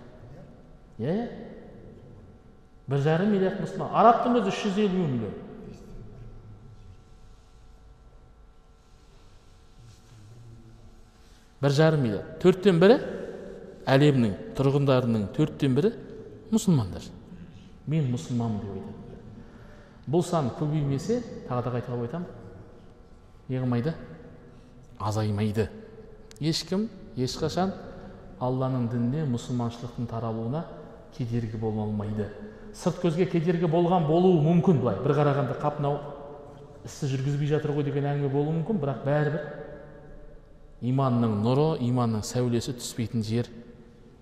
иә 1.00 1.14
иә 1.14 1.28
бір 2.88 3.00
жарым 3.06 3.32
миллиард 3.32 3.62
мұсылман 3.64 3.94
арабтың 3.96 4.38
өзі 4.42 4.52
үш 4.52 4.62
жүз 4.66 4.80
елу 4.84 5.08
миллион 5.08 5.34
бір 11.64 11.76
жарым 11.78 12.04
миллиард 12.04 12.36
төрттен 12.44 12.82
бірі 12.84 13.00
әлемнің 13.88 14.36
тұрғындарының 14.58 15.30
төрттен 15.38 15.78
бірі 15.78 15.94
мұсылмандар 16.52 17.08
мен 17.88 18.12
мұсылманмын 18.12 18.62
деп 18.62 18.76
айтады 18.76 20.12
бұл 20.14 20.26
сан 20.28 20.52
көбеймесе 20.60 21.22
тағы 21.48 21.64
да 21.64 21.74
қайталап 21.78 22.06
айтамын 22.06 22.28
не 23.50 23.64
қылмайды 23.64 23.96
азаймайды 25.00 25.70
ешкім 26.44 26.90
ешқашан 27.16 27.72
алланың 28.44 28.90
дініне 28.92 29.24
мұсылманшылықтың 29.32 30.10
таралуына 30.12 30.66
кедергі 31.18 31.58
бола 31.58 31.84
алмайды. 31.84 32.30
Сырт 32.74 33.02
көзге 33.04 33.28
кедергі 33.30 33.70
болған 33.70 34.08
болуы 34.08 34.42
мүмкін 34.44 34.80
былай. 34.82 34.98
Бір 35.04 35.16
қарағанда 35.20 35.58
қап 35.62 35.80
мынау 35.80 36.00
істі 36.86 37.10
жүргізбей 37.12 37.52
жатыр 37.52 37.76
ғой 37.76 37.86
деген 37.88 38.08
әңгіме 38.10 38.32
болуы 38.34 38.56
мүмкін 38.58 38.80
бірақ 38.82 39.04
бәрібір 39.06 39.44
иманның 40.84 41.38
нұры 41.46 41.68
иманның 41.86 42.26
сәулесі 42.28 42.74
түспейтін 42.76 43.24
жер 43.24 43.48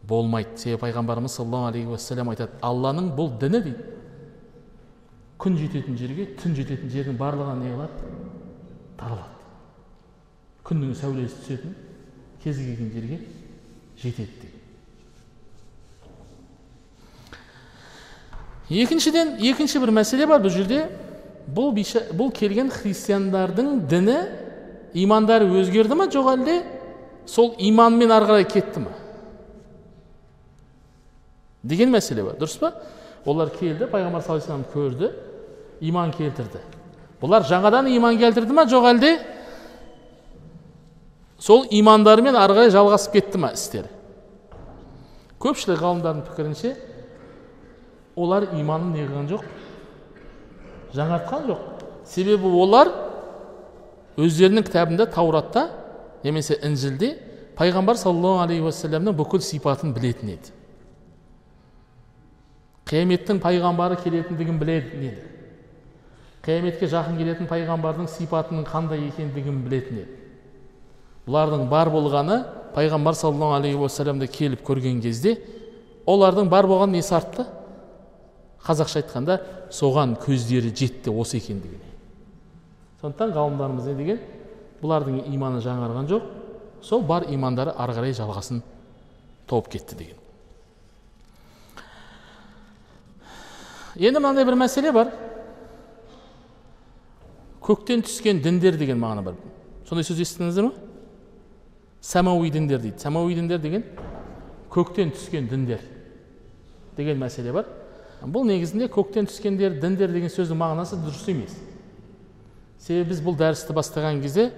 болмайды. 0.08 0.58
Себебі 0.58 0.84
пайғамбарымыз 0.84 1.40
саллаллаху 1.40 1.72
алейхи 1.72 1.90
уассалам 1.90 2.30
айтады 2.34 2.60
алланың 2.62 3.12
бұл 3.18 3.34
діні 3.42 3.64
дейді. 3.66 3.88
Күн 5.42 5.58
жететін 5.58 5.98
жерге 5.98 6.28
түн 6.38 6.54
жететін 6.58 6.92
жердің 6.94 7.18
барлығына 7.18 7.64
не 7.64 7.72
қылады? 7.74 8.12
Таралады. 9.00 9.40
Күннің 10.68 10.94
сәулесі 11.00 11.40
түсетін 11.42 11.74
кез 12.44 12.60
келген 12.62 12.92
жерге 12.94 13.22
жетеді 13.98 14.36
дейді. 14.44 14.61
Екіншіден 18.72 19.36
екінші 19.44 19.80
бір 19.84 19.92
мәселе 19.92 20.28
бар 20.30 20.42
бұл 20.42 20.54
жерде. 20.54 20.86
Бұл, 21.52 21.74
биша, 21.76 22.06
бұл 22.16 22.32
келген 22.32 22.70
христиандардың 22.72 23.82
діні 23.90 24.18
имандары 25.04 25.50
өзгерді 25.50 25.98
ма? 25.98 26.08
Жоқ 26.12 26.30
әлде. 26.36 26.62
Сол 27.28 27.56
иманмен 27.60 28.12
ары 28.14 28.30
қарай 28.30 28.48
кетті 28.48 28.86
ма? 28.86 28.94
Деген 31.64 31.92
мәселе 31.92 32.24
бар. 32.24 32.38
Дұрыс 32.40 32.58
па? 32.62 32.74
Олар 33.26 33.52
келді 33.54 33.90
пайғамбар 33.92 34.24
саллаллаху 34.26 34.54
алейhi 34.54 34.72
көрді 34.74 35.12
иман 35.82 36.14
келтірді. 36.16 36.62
Бұлар 37.22 37.46
жаңадан 37.50 37.90
иман 37.92 38.18
келтірді 38.18 38.56
ма? 38.56 38.66
Жоқ 38.70 38.88
әлде. 38.94 39.12
Сол 41.42 41.66
имандарымен 41.70 42.38
ары 42.38 42.56
қарай 42.56 42.72
жалғасып 42.74 43.18
кетті 43.18 43.42
ма 43.42 43.52
істері? 43.58 43.90
Көпшілік 45.42 45.82
ғалымдардың 45.82 46.26
пікірінше 46.30 46.74
олар 48.24 48.48
иманын 48.54 48.94
не 48.96 49.06
қылған 49.08 49.28
жоқ 49.32 49.46
жаңартқан 50.96 51.48
жоқ 51.50 51.62
себебі 52.06 52.52
олар 52.64 52.92
өздерінің 54.20 54.66
кітабында 54.68 55.08
тауратта 55.12 55.68
немесе 56.24 56.58
інжілде 56.64 57.16
пайғамбар 57.58 58.00
саллаллаху 58.00 58.46
алейхи 58.46 58.66
уассаламның 58.68 59.16
бүкіл 59.18 59.44
сипатын 59.46 59.94
білетін 59.96 60.34
еді 60.36 60.56
қияметтің 62.92 63.40
пайғамбары 63.44 64.00
келетіндігін 64.04 64.58
білетін 64.60 65.06
еді 65.12 65.28
қияметке 66.46 66.90
жақын 66.92 67.20
келетін 67.22 67.48
пайғамбардың 67.50 68.10
сипатының 68.10 68.66
қандай 68.68 69.06
екендігін 69.08 69.62
білетін 69.68 70.02
еді 70.04 70.20
бұлардың 71.28 71.68
бар 71.72 71.92
болғаны 71.94 72.42
пайғамбар 72.76 73.16
саллаллаху 73.16 73.60
алейхи 73.60 73.80
уассаламды 73.80 74.28
келіп 74.28 74.66
көрген 74.68 75.02
кезде 75.04 75.38
олардың 76.10 76.50
бар 76.50 76.68
болған 76.68 76.96
несі 76.98 77.14
артты 77.16 77.46
қазақша 78.66 79.02
айтқанда 79.02 79.40
соған 79.74 80.18
көздері 80.22 80.74
жетті 80.76 81.14
осы 81.14 81.40
екендігіне 81.42 81.92
сондықтан 83.02 83.34
ғалымдарымыз 83.34 83.88
не 83.90 83.96
деген? 83.98 84.20
Бұлардың 84.82 85.24
иманы 85.34 85.62
жаңарған 85.62 86.10
жоқ 86.10 86.28
сол 86.86 87.02
бар 87.06 87.26
имандары 87.30 87.74
ары 87.78 87.96
қарай 87.98 88.14
жалғасын 88.18 88.62
тауып 89.50 89.72
кетті 89.74 89.98
деген. 89.98 90.18
Енді 93.98 94.22
мынандай 94.22 94.46
бір 94.46 94.58
мәселе 94.62 94.94
бар. 94.94 95.12
Көктен 97.62 98.06
түскен 98.06 98.42
діндер 98.42 98.78
деген 98.78 99.02
мағына 99.02 99.26
бар. 99.26 99.36
Сондай 99.90 100.06
сөз 100.06 100.22
естідіңіздер 100.22 100.70
ма 100.70 100.74
самауи 102.02 102.50
діндер 102.54 102.82
дейді. 102.82 103.02
Самауи 103.02 103.36
діндер 103.38 103.62
деген 103.62 103.86
көктен 104.70 105.14
түскен 105.14 105.50
діндер 105.50 105.82
деген 106.98 107.20
мәселе 107.22 107.54
бар. 107.54 107.66
Бұл 108.30 108.46
негізінде 108.46 108.86
көктен 108.92 109.26
түскендер 109.30 109.80
діндер 109.82 110.12
деген 110.14 110.30
сөздің 110.30 110.60
мағынасы 110.60 111.00
дұрыс 111.02 111.24
емес. 111.32 111.56
Себебі 112.82 113.10
біз 113.10 113.22
бұл 113.26 113.38
дәрісті 113.40 113.74
бастаған 113.74 114.22
кезде 114.22 114.52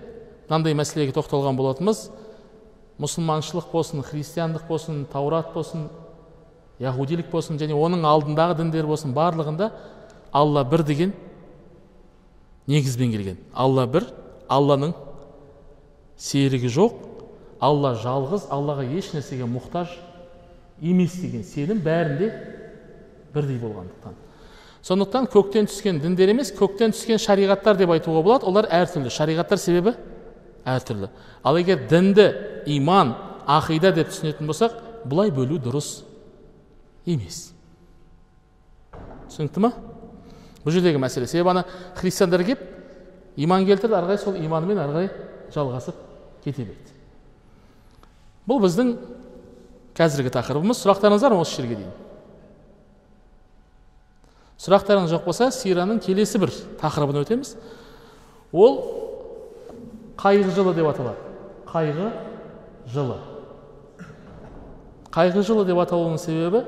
мынандай 0.49 0.75
мәселеге 0.75 1.15
тоқталған 1.15 1.55
болатынбыз. 1.55 2.09
Мұсылманшылық 2.99 3.71
болсын 3.71 4.03
христиандық 4.03 4.67
болсын 4.67 5.05
таурат 5.11 5.53
болсын 5.55 5.87
яхудилік 6.83 7.31
болсын 7.31 7.57
және 7.59 7.75
оның 7.75 8.03
алдындағы 8.05 8.59
діндер 8.59 8.87
болсын 8.87 9.15
барлығында 9.15 9.71
алла 10.33 10.63
бір 10.67 10.83
деген 10.83 11.13
негізбен 12.67 13.11
келген. 13.15 13.39
Алла 13.53 13.87
бір 13.87 14.09
алланың 14.51 14.93
серігі 16.17 16.71
жоқ. 16.71 16.99
Алла 17.63 17.93
жалғыз 17.95 18.49
аллаға 18.51 18.83
еш 18.91 19.13
нәрсеге 19.15 19.47
мұқтаж 19.47 19.93
емес 20.83 21.15
деген 21.21 21.45
сенім 21.47 21.79
бәрінде 21.83 22.31
бірдей 23.33 23.59
болғандықтан. 23.61 24.15
Сондықтан 24.83 25.29
көктен 25.31 25.67
түскен 25.69 26.01
діндер 26.03 26.33
емес 26.33 26.51
көктен 26.55 26.91
түскен 26.91 27.21
шариғаттар 27.21 27.77
деп 27.79 27.93
айтуға 27.95 28.23
болады. 28.23 28.47
Олар 28.49 28.67
әртүрлі 28.67 29.11
шариғаттар 29.13 29.61
себебі 29.61 29.95
әртүрлі 30.67 31.09
ал 31.43 31.59
егер 31.59 31.85
дінді 31.89 32.27
иман 32.75 33.15
ақида 33.47 33.93
деп 33.95 34.11
түсінетін 34.11 34.47
болсақ 34.49 34.75
бұлай 35.07 35.31
бөлу 35.35 35.59
дұрыс 35.63 36.03
емес. 37.05 37.53
Түсінікті 39.31 39.63
ма? 39.63 39.73
Бұл 40.63 40.75
жердегі 40.75 41.01
мәселе. 41.01 41.27
Себебі 41.27 41.55
ана 41.55 41.65
христиандар 41.95 42.43
келіп 42.43 42.61
иман 43.35 43.65
келтірді 43.67 43.97
ары 43.97 44.17
сол 44.17 44.37
иманымен 44.39 44.79
ары 44.79 44.93
қарай 44.93 45.09
жалғасып 45.55 45.95
кете 46.43 46.63
берді. 46.63 46.95
Бұл 48.47 48.63
біздің 48.63 48.95
қазіргі 49.97 50.31
тақырыбымыз. 50.35 50.83
Сұрақтарыңыз 50.83 51.23
бар 51.23 51.35
ма 51.35 51.43
осы 51.43 51.61
жерге 51.61 51.81
дейін? 51.81 51.91
Сұрақтарыңыз 54.61 55.11
жоқ 55.13 55.25
болса 55.25 55.49
сираның 55.53 55.99
келесі 56.03 56.39
бір 56.41 56.53
тақырыбына 56.81 57.23
өтеміз. 57.25 57.55
Ол 58.53 58.77
қайғы 60.19 60.53
жылы 60.53 60.75
деп 60.77 60.89
аталады. 60.91 61.17
Қайғы 61.69 62.11
жылы. 62.93 63.17
Қайғы 65.13 65.43
жылы 65.45 65.65
деп 65.65 65.81
аталуының 65.83 66.21
себебі 66.21 66.63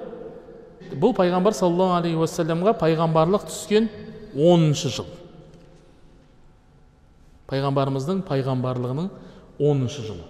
бұл 1.02 1.15
пайғамбар 1.17 1.56
саллаллаху 1.58 1.98
алейхи 2.00 2.19
уассаламға 2.19 2.76
пайғамбарлық 2.82 3.48
түскен 3.50 3.88
оныншы 4.36 4.91
жыл. 4.93 5.08
Пайғамбарымыздың 7.50 8.21
пайғамбарлығының 8.28 9.10
оныншы 9.62 10.06
жылы. 10.06 10.26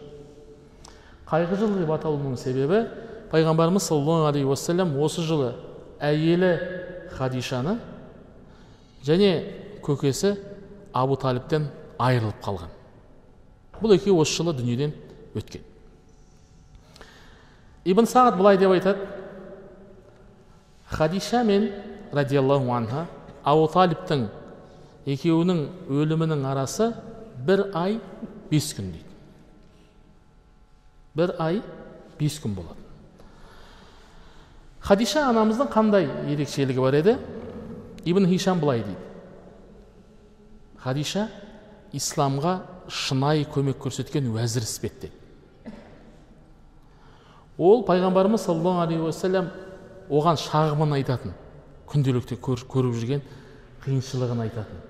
Қайғы 1.27 1.59
жылы 1.59 1.81
деп 1.81 1.91
аталуының 1.95 2.37
себебі 2.39 2.85
пайғамбарымыз 3.31 3.87
саллаллаху 3.89 4.29
алейхи 4.29 4.47
уассалам 4.47 4.95
осы 5.01 5.23
жылы 5.25 5.53
әйелі 5.99 6.53
хадишаны 7.17 7.77
және 9.05 9.31
көкесі 9.85 10.35
абу 10.93 11.17
талиптен 11.19 11.69
айырылып 11.99 12.41
қалған. 12.43 12.71
Бұл 13.81 13.95
екеуі 13.95 14.21
осы 14.23 14.39
жылы 14.39 14.55
дүниеден 14.57 14.93
өткен. 15.35 15.63
Ибн 17.85 18.07
сағат 18.09 18.37
былай 18.39 18.57
деп 18.57 18.71
айтады. 18.71 19.07
Хадиша 20.89 21.43
мен 21.43 21.69
радиаллаху 22.13 22.71
анха 22.73 23.05
абу 23.43 23.67
талиптің 23.73 24.27
екеуінің 25.05 25.61
өлімінің 25.89 26.47
арасы 26.49 26.93
бір 27.45 27.67
ай 27.77 27.99
бес 28.49 28.71
күн 28.73 28.89
дейді. 28.95 29.11
Бір 31.15 31.35
ай 31.39 31.61
бес 32.19 32.39
күн 32.41 32.55
болады. 32.57 32.84
Хадиша 34.85 35.25
анамыздың 35.31 35.71
қандай 35.73 36.07
ерекшелігі 36.29 36.79
бар 36.83 36.99
еді? 37.01 37.17
Ибн 38.05 38.27
хишам 38.29 38.59
былай 38.61 38.83
дейді. 38.85 39.01
Хадиша 40.77 41.27
исламға 41.93 42.59
шынайы 42.89 43.47
көмек 43.49 43.79
көрсеткен 43.81 44.27
уәзір 44.29 44.65
іспетті 44.67 45.09
ол 47.57 47.85
пайғамбарымыз 47.87 48.43
саллаллаху 48.45 48.83
алейхи 48.83 49.01
уассалам 49.01 49.47
оған 50.09 50.39
шағымын 50.41 50.95
айтатын 50.97 51.33
күнделікті 51.87 52.37
көріп 52.43 52.97
жүрген 52.99 53.21
қиыншылығын 53.85 54.41
айтатын. 54.43 54.81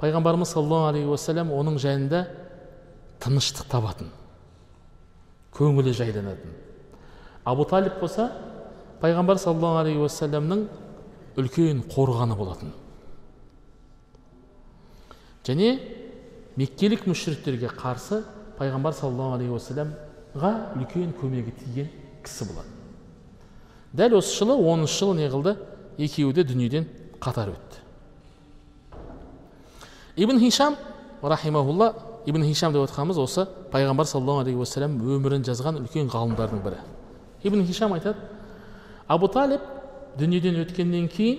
Пайғамбарымыз 0.00 0.50
саллаллаху 0.52 0.90
алейхи 0.90 1.10
уассалам 1.12 1.52
оның 1.54 1.78
жайында 1.78 2.24
тыныштық 3.22 3.70
табатын 3.70 4.10
көңілі 5.54 5.94
жайланатын. 5.94 6.50
Абу 7.44 7.64
талиб 7.64 8.00
болса 8.00 8.32
пайғамбар 9.02 9.38
саллаллаху 9.40 9.82
алейхи 9.82 10.00
уассаламның 10.00 10.64
үлкен 11.36 11.82
қорғаны 11.92 12.36
болатын 12.36 12.72
және 15.46 15.76
меккелік 16.56 17.04
мүшіріктерге 17.06 17.70
қарсы 17.76 18.22
пайғамбар 18.58 18.96
саллаллаху 18.96 19.36
алейхи 19.36 19.52
уассаламға 19.52 20.52
үлкен 20.78 21.12
көмегі 21.20 21.52
тиген 21.60 21.90
кісі 22.24 22.48
болады 22.48 22.72
дәл 23.96 24.18
осы 24.18 24.38
жылы 24.38 24.56
оныншы 24.56 24.98
жылы 25.02 25.20
не 25.20 25.28
қылды 25.32 25.56
екеуі 25.98 26.32
де 26.32 26.44
дүниеден 26.44 26.88
қатар 27.20 27.52
өтті 27.52 27.84
ибн 30.16 30.40
хишам 30.40 30.76
рахимахулла 31.22 31.92
ибн 32.26 32.44
хишам 32.48 32.72
деп 32.72 32.86
отырғанымыз 32.86 33.20
осы 33.20 33.46
пайғамбар 33.72 34.08
саллаллаху 34.08 34.46
алейхи 34.46 34.58
уассалам 34.58 34.96
өмірін 35.04 35.44
жазған 35.44 35.82
үлкен 35.84 36.08
ғалымдардың 36.08 36.64
бірі 36.64 36.80
ибн 37.44 37.64
хишам 37.66 37.92
айтады 37.92 38.35
абу 39.08 39.28
талиб 39.28 39.60
дүниеден 40.18 40.58
өткеннен 40.62 41.08
кейін 41.12 41.38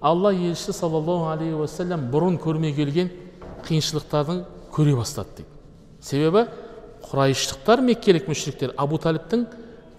алла 0.00 0.32
елшісі 0.32 0.72
саллаллаху 0.76 1.30
алейхи 1.32 1.58
уассалам 1.58 2.08
бұрын 2.12 2.38
көрмей 2.40 2.74
келген 2.76 3.10
қиыншылықтардың 3.66 4.44
көре 4.74 4.96
бастады 4.96 5.42
дейді 5.42 5.50
себебі 6.04 6.46
құрайыштықтар 7.04 7.82
меккелік 7.84 8.28
мүшриктер 8.28 8.74
абу 8.80 8.98
талиптің 9.00 9.46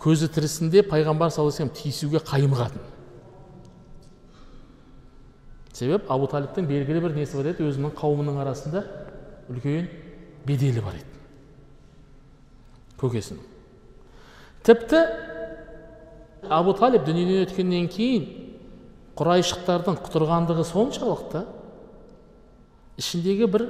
көзі 0.02 0.30
тірісінде 0.34 0.86
пайғамбар 0.90 1.34
саллаллаху 1.34 1.64
алейhi 1.64 1.82
тиісуге 1.82 2.22
қаймығатын 2.26 2.94
себеп 5.76 6.10
абу 6.12 6.30
талиптің 6.32 6.70
белгілі 6.70 7.04
бір 7.04 7.18
несі 7.20 7.38
бар 7.38 7.52
еді 7.52 7.68
өзінің 7.70 7.94
қауымының 8.00 8.40
арасында 8.46 8.86
үлкен 9.52 9.90
беделі 10.48 10.82
бар 10.86 11.02
еді 11.02 11.12
көкесінің 13.02 13.44
тіпті 14.66 15.02
абу 16.50 16.74
талиб 16.78 17.06
дүниеден 17.08 17.46
өткеннен 17.46 17.88
кейін 17.92 18.26
құрайшықтардың 19.16 20.00
құтырғандығы 20.06 20.66
соншалықты 20.68 21.46
ішіндегі 23.00 23.48
бір 23.52 23.68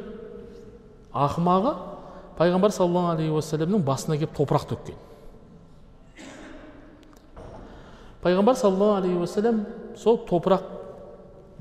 ақымағы 1.15 1.73
пайғамбар 2.39 2.73
саллаллаху 2.75 3.15
алейхи 3.15 3.33
уассаламның 3.35 3.83
басына 3.85 4.17
келіп 4.19 4.33
топырақ 4.35 4.65
төккен. 4.71 4.97
Пайғамбар 8.25 8.57
саллаллаху 8.59 9.03
алейхи 9.03 9.21
уассалам 9.21 9.61
сол 10.01 10.19
топырақ 10.27 10.65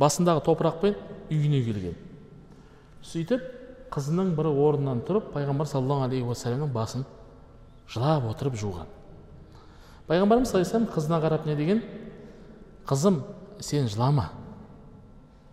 басындағы 0.00 0.42
топырақпен 0.48 0.96
үйіне 1.30 1.62
келген. 1.68 1.94
Сөйтіп 3.04 3.46
қызының 3.94 4.34
бір 4.34 4.50
орнынан 4.50 5.04
тұрып 5.06 5.30
пайғамбар 5.36 5.68
саллаллаху 5.70 6.08
алейхи 6.08 6.26
уассаламның 6.26 6.72
басын 6.72 7.06
жылап 7.86 8.26
отырып 8.32 8.56
жуған. 8.58 8.88
Пайғамбарымыз 10.08 10.50
саллаллаху 10.50 10.76
алейhi 10.76 10.94
қызына 10.94 11.20
қарап 11.22 11.46
не 11.46 11.56
деген? 11.56 11.82
Қызым 12.86 13.22
сен 13.60 13.88
жылама. 13.88 14.30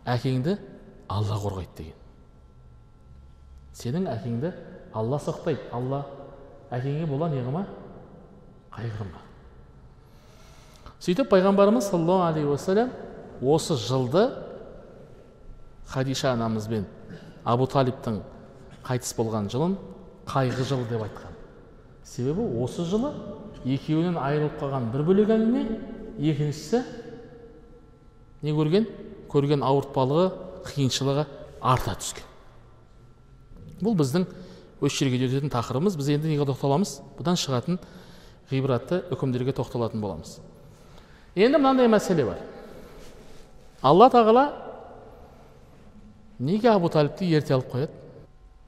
Әкеңді 0.05 0.57
алла 1.09 1.37
қорғайды 1.39 1.77
деген. 1.77 1.97
Сенің 3.73 4.07
әкеңді 4.11 4.53
алла 4.93 5.19
сақтайды. 5.19 5.69
Алла 5.71 6.05
әкеңе 6.71 7.07
бола 7.07 7.29
не 7.29 7.41
қылма 7.41 7.65
қайғырма. 8.75 9.23
Сөйтіп 11.01 11.31
пайғамбарымыз 11.31 11.87
саллаллаху 11.89 12.27
алейхи 12.27 12.47
уассалам 12.47 12.91
осы 13.41 13.75
жылды 13.75 14.27
хадиша 15.87 16.33
анамызбен 16.35 16.85
абу 17.43 17.65
талиптің 17.65 18.21
қайтыс 18.85 19.15
болған 19.17 19.49
жылын 19.51 19.77
қайғы 20.29 20.67
жылы 20.67 20.87
деп 20.89 21.01
айтқан. 21.07 21.30
Себебі 22.05 22.45
осы 22.63 22.85
жылы 22.87 23.13
екеуінен 23.65 24.17
айырылып 24.17 24.57
қалған 24.61 24.89
бір 24.93 25.05
бөлек 25.07 25.31
әңгіме 25.35 25.63
екіншісі 26.31 26.81
не 28.41 28.53
көрген? 28.57 28.87
Көрген 29.31 29.63
ауыртпалығы 29.63 30.25
қиыншылығы 30.67 31.25
арта 31.61 31.93
түскен. 31.95 32.25
Бұл 33.81 33.95
біздің 33.97 34.25
осы 34.81 35.03
жерге 35.05 35.21
өтетін 35.27 35.53
тақырыбымыз. 35.53 35.95
Біз 35.97 36.09
енді 36.15 36.31
неге 36.33 36.47
тоқталамыз 36.49 36.97
бұдан 37.19 37.37
шығатын 37.39 37.79
ғибратты 38.51 39.03
үкімдерге 39.13 39.53
тоқталатын 39.57 40.01
боламыз. 40.01 40.39
Енді 41.35 41.61
мынандай 41.61 41.87
мәселе 41.87 42.25
бар. 42.27 42.41
Алла 43.81 44.09
тағала 44.11 44.45
неге 46.39 46.69
абу 46.73 46.89
талипті 46.89 47.29
ерте 47.29 47.55
алып 47.55 47.71
қояды? 47.71 47.93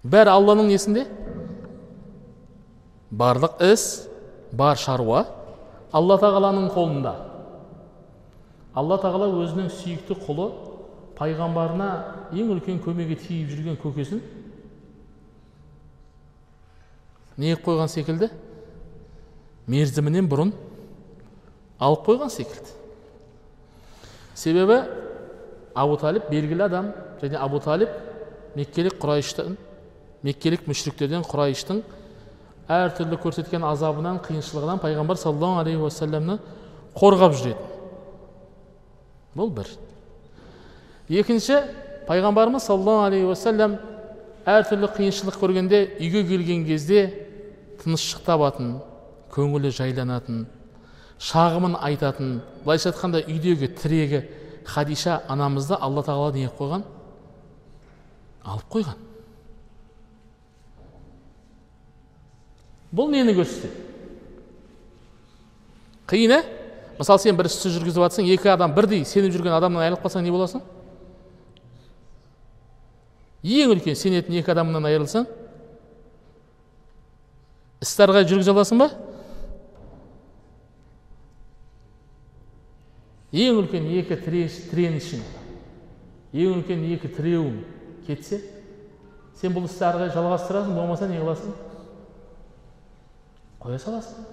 Бәрі 0.04 0.34
алланың 0.34 0.70
несінде? 0.72 1.06
Барлық 3.14 3.62
іс 3.62 4.08
бар 4.52 4.78
шаруа 4.78 5.26
алла 5.94 6.18
тағаланың 6.22 6.70
қолында. 6.74 7.14
Алла 8.74 8.98
тағала 8.98 9.28
өзінің 9.44 9.70
сүйікті 9.70 10.18
құлы 10.26 10.48
пайғамбарына 11.20 11.90
ең 12.34 12.56
үлкен 12.56 12.80
көмегі 12.82 13.20
тиіп 13.22 13.52
жүрген 13.54 13.78
көкесін 13.84 14.24
не 17.38 17.54
қойған 17.54 17.90
секілді? 17.90 18.30
Мерзімінен 19.70 20.28
бұрын 20.30 20.52
алып 21.80 22.08
қойған 22.08 22.34
секілді. 22.34 22.74
Себебі 24.36 24.82
абу 25.76 25.98
талиб 26.02 26.30
белгілі 26.30 26.66
адам 26.66 26.92
және 27.22 27.38
абу 27.38 27.62
талиб 27.62 27.90
меккелік 28.58 28.98
құрайыштың 29.02 29.58
меккелік 30.26 30.66
мүшриктерден 30.70 31.26
құрайыштың 31.26 31.82
әртүрлі 32.72 33.20
көрсеткен 33.24 33.64
азабынан 33.68 34.20
қиыншылығынан 34.24 34.80
пайғамбар 34.84 35.20
саллаллаху 35.20 35.64
алейхи 35.64 35.82
уассаламны 35.84 36.38
қорғап 36.96 37.36
жүретін 37.40 37.72
бұл 39.36 39.52
бір 39.58 39.72
екінші 41.22 41.60
пайғамбарымыз 42.08 42.68
саллаллаху 42.70 43.08
алейхи 43.10 43.28
уассалам 43.28 43.78
әртүрлі 44.48 44.90
қиыншылық 44.96 45.40
көргенде 45.42 45.84
үйге 46.00 46.24
келген 46.30 46.66
кезде 46.68 47.06
тыныштық 47.84 48.24
табатын 48.28 48.78
көңілі 49.34 49.72
жайланатын 49.76 50.46
шағымын 51.24 51.78
айтатын 51.84 52.38
былайша 52.64 52.92
айтқанда 52.92 53.24
үйдегі 53.28 53.72
тірегі 53.80 54.24
хадиша 54.68 55.22
анамызды 55.28 55.76
алла 55.80 56.04
тағала 56.04 56.34
не 56.36 56.48
қойған 56.48 56.84
алып 58.44 58.70
қойған 58.72 59.00
бұл 62.94 63.10
нені 63.12 63.34
көрсетеді? 63.36 63.82
Қиын 66.10 66.36
ә? 66.38 66.42
Мысалы 67.00 67.24
сен 67.24 67.38
бір 67.38 67.50
істі 67.50 67.72
жүргізіп 67.74 68.04
жатсаң 68.06 68.28
екі 68.36 68.52
адам 68.54 68.74
бірдей 68.76 69.02
сеніп 69.08 69.34
жүрген 69.34 69.56
адамнан 69.58 69.82
айырылып 69.82 70.04
қалсаң 70.04 70.26
не 70.26 70.34
боласың? 70.34 70.62
Ең 73.44 73.74
үлкен 73.74 73.98
сенетін 73.98 74.38
екі 74.40 74.54
адамнан 74.54 74.86
айырылсаң 74.92 75.26
істі 77.84 78.06
ары 78.06 78.14
қарай 78.16 78.30
жүргізе 78.30 78.54
аласың 78.54 78.80
ба? 78.80 78.92
Ең 83.34 83.64
үлкен 83.64 83.90
екі 83.98 84.20
тренішің 84.22 85.24
ең 86.34 86.60
үлкен 86.60 86.86
екі 86.94 87.10
тіреуің 87.18 87.58
кетсе 88.08 88.44
сен 89.42 89.56
бұл 89.56 89.66
істі 89.66 89.90
ары 89.90 90.04
қарай 90.04 90.14
жалғастырасың 90.14 90.78
болмаса 90.78 91.10
не 91.10 91.18
қыласың? 91.18 91.73
Қоя 93.64 93.80
саласың 93.80 94.26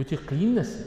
өте 0.00 0.16
қиын 0.16 0.54
нәрсе 0.56 0.86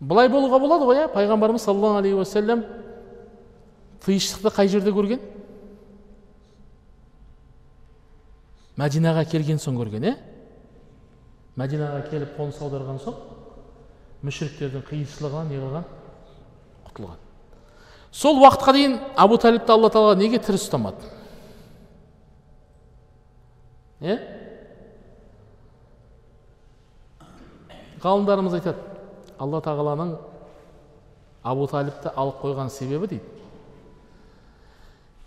былай 0.00 0.30
болуға 0.32 0.60
болады 0.60 0.88
ғой 0.88 1.02
иә? 1.02 1.10
Пайғамбарымыз 1.12 1.64
саллаллаху 1.64 2.00
алейхи 2.00 2.18
уассалам 2.18 2.64
тыйыштықты 4.04 4.52
қай 4.52 4.68
жерде 4.68 4.92
көрген? 4.92 5.20
Мәдинаға 8.80 9.24
келген 9.30 9.60
соң 9.62 9.78
көрген 9.80 10.08
иә? 10.08 10.16
Мәдинаға 11.60 12.02
келіп 12.10 12.34
қоныс 12.38 12.60
аударған 12.64 12.98
соң 13.04 13.20
мүшіріктердің 14.24 14.88
қиыншылығынан 14.88 15.52
не 15.52 15.60
қылған 15.62 15.86
құтылған. 16.88 17.23
Сол 18.14 18.38
уақытқа 18.38 18.72
дейін 18.76 18.96
абу 19.18 19.38
талибті 19.42 19.74
алла 19.74 19.90
тағала 19.90 20.14
неге 20.18 20.38
тірі 20.38 20.60
ұстамады? 20.60 21.10
Иә 24.04 24.18
ғалымдарымыз 28.04 28.54
айтады 28.58 28.78
алла 29.40 29.60
тағаланың 29.64 30.14
абу 31.44 31.66
талибті 31.68 32.12
алып 32.14 32.42
қойған 32.42 32.70
себебі 32.70 33.08
дейді. 33.14 33.24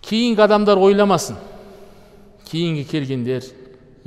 Кейінгі 0.07 0.45
адамдар 0.45 0.79
ойламасын. 0.79 1.35
Кейінгі 2.47 2.85
келгендер 2.87 3.49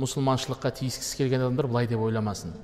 мұсылманшылыққа 0.01 0.71
тиіскісі 0.79 1.19
келген 1.19 1.43
адамдар 1.43 1.67
былай 1.69 1.89
деп 1.91 2.01
ойламасын. 2.01 2.55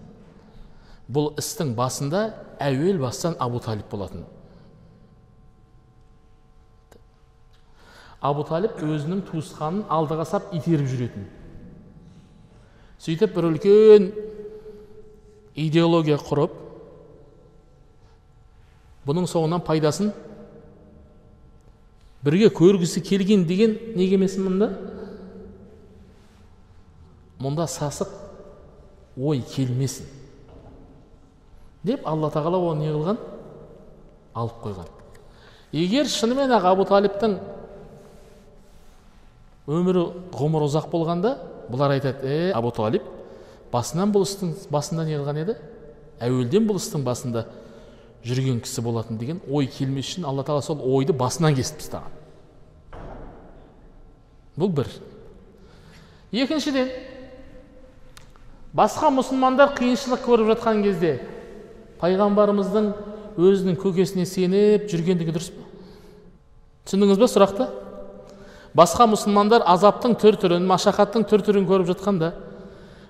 Бұл 1.08 1.36
істің 1.38 1.76
басында 1.78 2.24
әуел 2.64 2.98
бастан 3.04 3.38
абу 3.40 3.62
талиб 3.64 3.86
болатын. 3.92 4.26
Абу 8.22 8.44
талиб 8.48 8.80
өзінің 8.82 9.22
туысқанын 9.30 9.86
алдыға 9.94 10.26
сап 10.26 10.54
итеріп 10.56 10.88
жүретін 10.90 11.28
сөйтіп 13.04 13.36
бір 13.36 13.50
үлкен 13.52 14.08
идеология 15.58 16.18
құрып 16.18 16.56
бұның 19.08 19.28
соңынан 19.30 19.62
пайдасын 19.66 20.10
бірге 22.26 22.50
көргісі 22.58 23.04
келген 23.06 23.46
деген 23.48 23.78
неге 23.96 24.18
емесін 24.18 24.48
мұнда 24.48 24.72
мұнда 27.44 27.68
сасық 27.70 28.10
ой 29.18 29.44
келмесін 29.54 30.10
деп 31.86 32.08
алла 32.10 32.32
тағала 32.34 32.60
оны 32.72 32.88
не 32.88 32.92
қылған 32.96 33.22
алып 34.34 34.58
қойған 34.66 34.90
егер 35.78 36.10
шынымен 36.10 36.52
ақ 36.58 36.68
абу 36.74 36.88
талиптің 36.90 37.38
өмірі 39.68 40.04
ғұмыры 40.32 40.68
ұзақ 40.70 40.88
болғанда 40.92 41.34
бұлар 41.68 41.98
айтады 41.98 42.28
е 42.28 42.52
абу 42.56 42.72
талиб 42.72 43.04
басынан 43.72 44.14
бұл 44.16 44.24
істің 44.24 44.54
басында 44.72 45.04
не 45.08 45.18
қылған 45.18 45.42
еді? 45.44 45.58
Әуелден 46.24 46.68
бұл 46.70 46.80
істің 46.80 47.04
басында 47.04 47.44
жүрген 48.24 48.62
кісі 48.64 48.82
болатын 48.86 49.20
деген 49.20 49.42
ой 49.52 49.68
келмес 49.68 50.14
үшін 50.14 50.28
алла 50.28 50.46
тағала 50.48 50.64
сол 50.64 50.80
ойды 50.96 51.14
басынан 51.14 51.56
кесіп 51.58 51.82
тастаған 51.82 52.16
бұл 54.58 54.72
бір. 54.80 54.88
Екіншіден 56.32 56.90
басқа 58.76 59.12
мұсылмандар 59.14 59.76
қиыншылық 59.78 60.24
көріп 60.26 60.54
жатқан 60.56 60.82
кезде 60.86 61.20
пайғамбарымыздың 62.02 62.90
өзінің 63.38 63.78
көкесіне 63.84 64.26
сеніп 64.26 64.88
жүргендігі 64.90 65.36
дұрыс 65.36 65.52
па? 65.54 65.68
Түсіндіңіз 66.88 67.22
ба 67.22 67.30
сұрақты? 67.30 67.70
Басқа 68.76 69.08
мұсылмандар 69.12 69.64
азаптың 69.68 70.16
түр 70.20 70.38
түрін 70.42 70.66
машақаттың 70.68 71.26
түр 71.30 71.44
түрін 71.46 71.68
көріп 71.70 71.92
жатқанда 71.94 72.34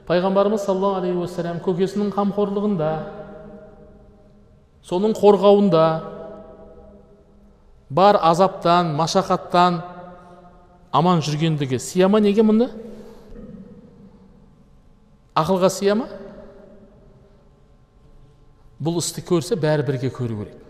пайғамбарымыз 0.08 0.66
саллаллаху 0.66 1.02
алейхи 1.02 1.18
уассалам 1.18 1.62
көкесінің 1.66 2.12
қамқорлығында 2.16 2.92
соның 4.88 5.16
қорғауында 5.18 5.86
бар 7.90 8.20
азаптан 8.22 8.94
машақаттан 8.96 9.82
аман 10.92 11.24
жүргендігі 11.26 11.80
сия 11.80 12.08
ма 12.08 12.22
неге 12.24 12.46
мұны 12.46 12.70
ақылға 15.38 15.70
сия 15.72 15.96
ма 15.96 16.08
бұл 18.78 19.00
істі 19.02 19.24
көрсе 19.26 19.58
бәрі 19.58 19.86
бірге 19.88 20.12
көру 20.14 20.44
керек. 20.44 20.67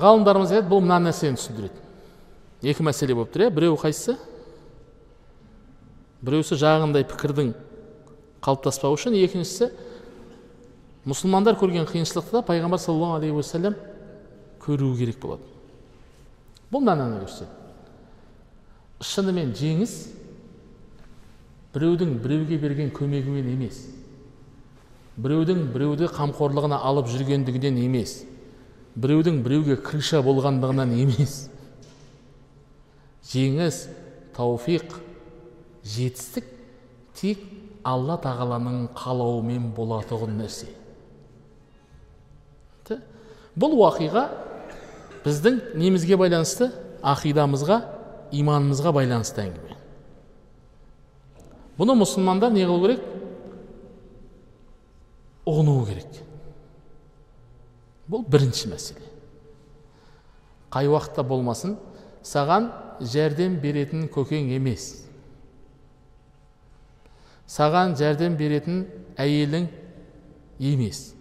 Ғалымдарымыз 0.00 0.54
айтады 0.54 0.70
бұл 0.70 0.82
мына 0.84 0.98
нәрсені 1.06 1.38
түсіндіреді 1.38 2.70
екі 2.70 2.84
мәселе 2.84 3.14
болып 3.16 3.32
тұр 3.32 3.46
иә. 3.46 3.50
Біреуі 3.54 3.78
қайсысы? 3.80 4.16
Біреусі 6.20 6.58
жаңағындай 6.60 7.06
пікірдің 7.08 7.54
қалыптаспауы 8.44 8.98
үшін. 8.98 9.16
Екіншісі 9.16 9.70
мұсылмандар 11.08 11.56
көрген 11.60 11.88
қиыншылықты 11.88 12.36
да 12.36 12.42
пайғамбар 12.44 12.80
саллаллаху 12.80 13.20
алейхи 13.20 13.36
уассалам 13.38 13.76
көруі 14.60 14.98
керек 14.98 15.20
болады 15.22 15.46
бұл 16.70 16.84
мынаны 16.84 17.22
көрсетеді. 17.22 17.56
Шынымен 19.00 19.54
жеңіс 19.56 19.94
біреудің 21.72 22.18
біреуге 22.20 22.58
берген 22.60 22.92
көмегімен 22.92 23.48
емес 23.54 23.86
біреудің 25.16 25.70
біреуді 25.72 26.10
қамқорлығына 26.12 26.82
алып 26.84 27.08
жүргендігінен 27.08 27.80
емес 27.80 28.20
біреудің 28.98 29.42
біреуге 29.44 29.76
крыша 29.84 30.22
болғандығынан 30.24 30.96
емес. 30.98 31.48
Жеңіс 33.30 33.84
тауфиқ 34.34 34.96
жетістік 35.86 36.46
тек 37.18 37.42
алла 37.86 38.18
тағаланың 38.20 38.90
қалауымен 38.98 39.70
болатұғын 39.76 40.38
нәрсе. 40.40 40.70
Бұл 43.60 43.74
уақиға 43.76 44.22
біздің 45.24 45.58
немізге 45.78 46.16
байланысты 46.20 46.70
ақидамызға 47.02 47.80
иманымызға 48.36 48.92
байланысты 48.94 49.42
әңгіме. 49.42 49.76
Бұны 51.80 51.96
мұсылмандар 51.98 52.52
не 52.54 52.66
қылу 52.68 52.84
керек? 52.84 53.04
Ұғынуы 55.50 55.86
керек. 55.88 56.20
Бұл 58.10 58.24
бірінші 58.26 58.72
мәселе. 58.72 59.06
Қай 60.70 60.88
уақытта 60.90 61.22
болмасын 61.26 61.76
саған 62.26 62.70
жәрдем 63.00 63.58
беретін 63.62 64.08
көкең 64.12 64.50
емес. 64.56 65.06
Саған 67.50 67.96
жәрдем 67.98 68.36
беретін 68.38 68.84
әйелің 69.18 69.68
емес. 70.58 71.12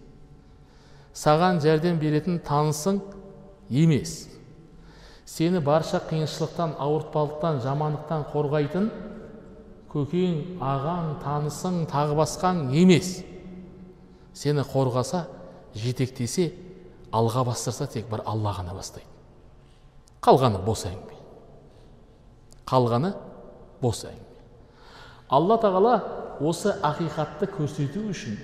Саған 1.14 1.62
жәрдем 1.64 1.98
беретін 2.02 2.40
танысың 2.46 3.02
емес. 3.70 4.28
Сені 5.30 5.62
барша 5.62 6.02
қиыншылықтан 6.10 6.76
ауыртпалықтан 6.82 7.60
жамандықтан 7.66 8.26
қорғайтын 8.32 8.88
көкең 9.90 10.62
ағаң 10.62 11.12
танысың 11.24 11.84
тағы 11.90 12.18
басқаң 12.18 12.64
емес. 12.74 13.20
Сені 14.34 14.66
қорғаса 14.66 15.28
жетектесе 15.76 16.52
алға 17.16 17.46
бастырса 17.48 17.88
тек 17.88 18.10
бір 18.10 18.24
алла 18.26 18.54
ғана 18.58 18.76
бастайды. 18.76 19.08
Қалғаны 20.22 20.62
бос 20.66 20.86
әңгіме. 20.90 21.18
Қалғаны 22.70 23.14
бос 23.82 24.04
әңгіме. 24.06 24.26
Алла 25.30 25.60
тағала 25.62 25.94
осы 26.42 26.74
ақиқатты 26.84 27.50
көрсету 27.54 28.08
үшін 28.10 28.38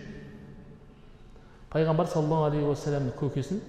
пайғамбар 1.74 2.08
саллаллаху 2.08 2.50
алейхи 2.50 2.70
уассаламның 2.70 3.16
көкесін 3.20 3.62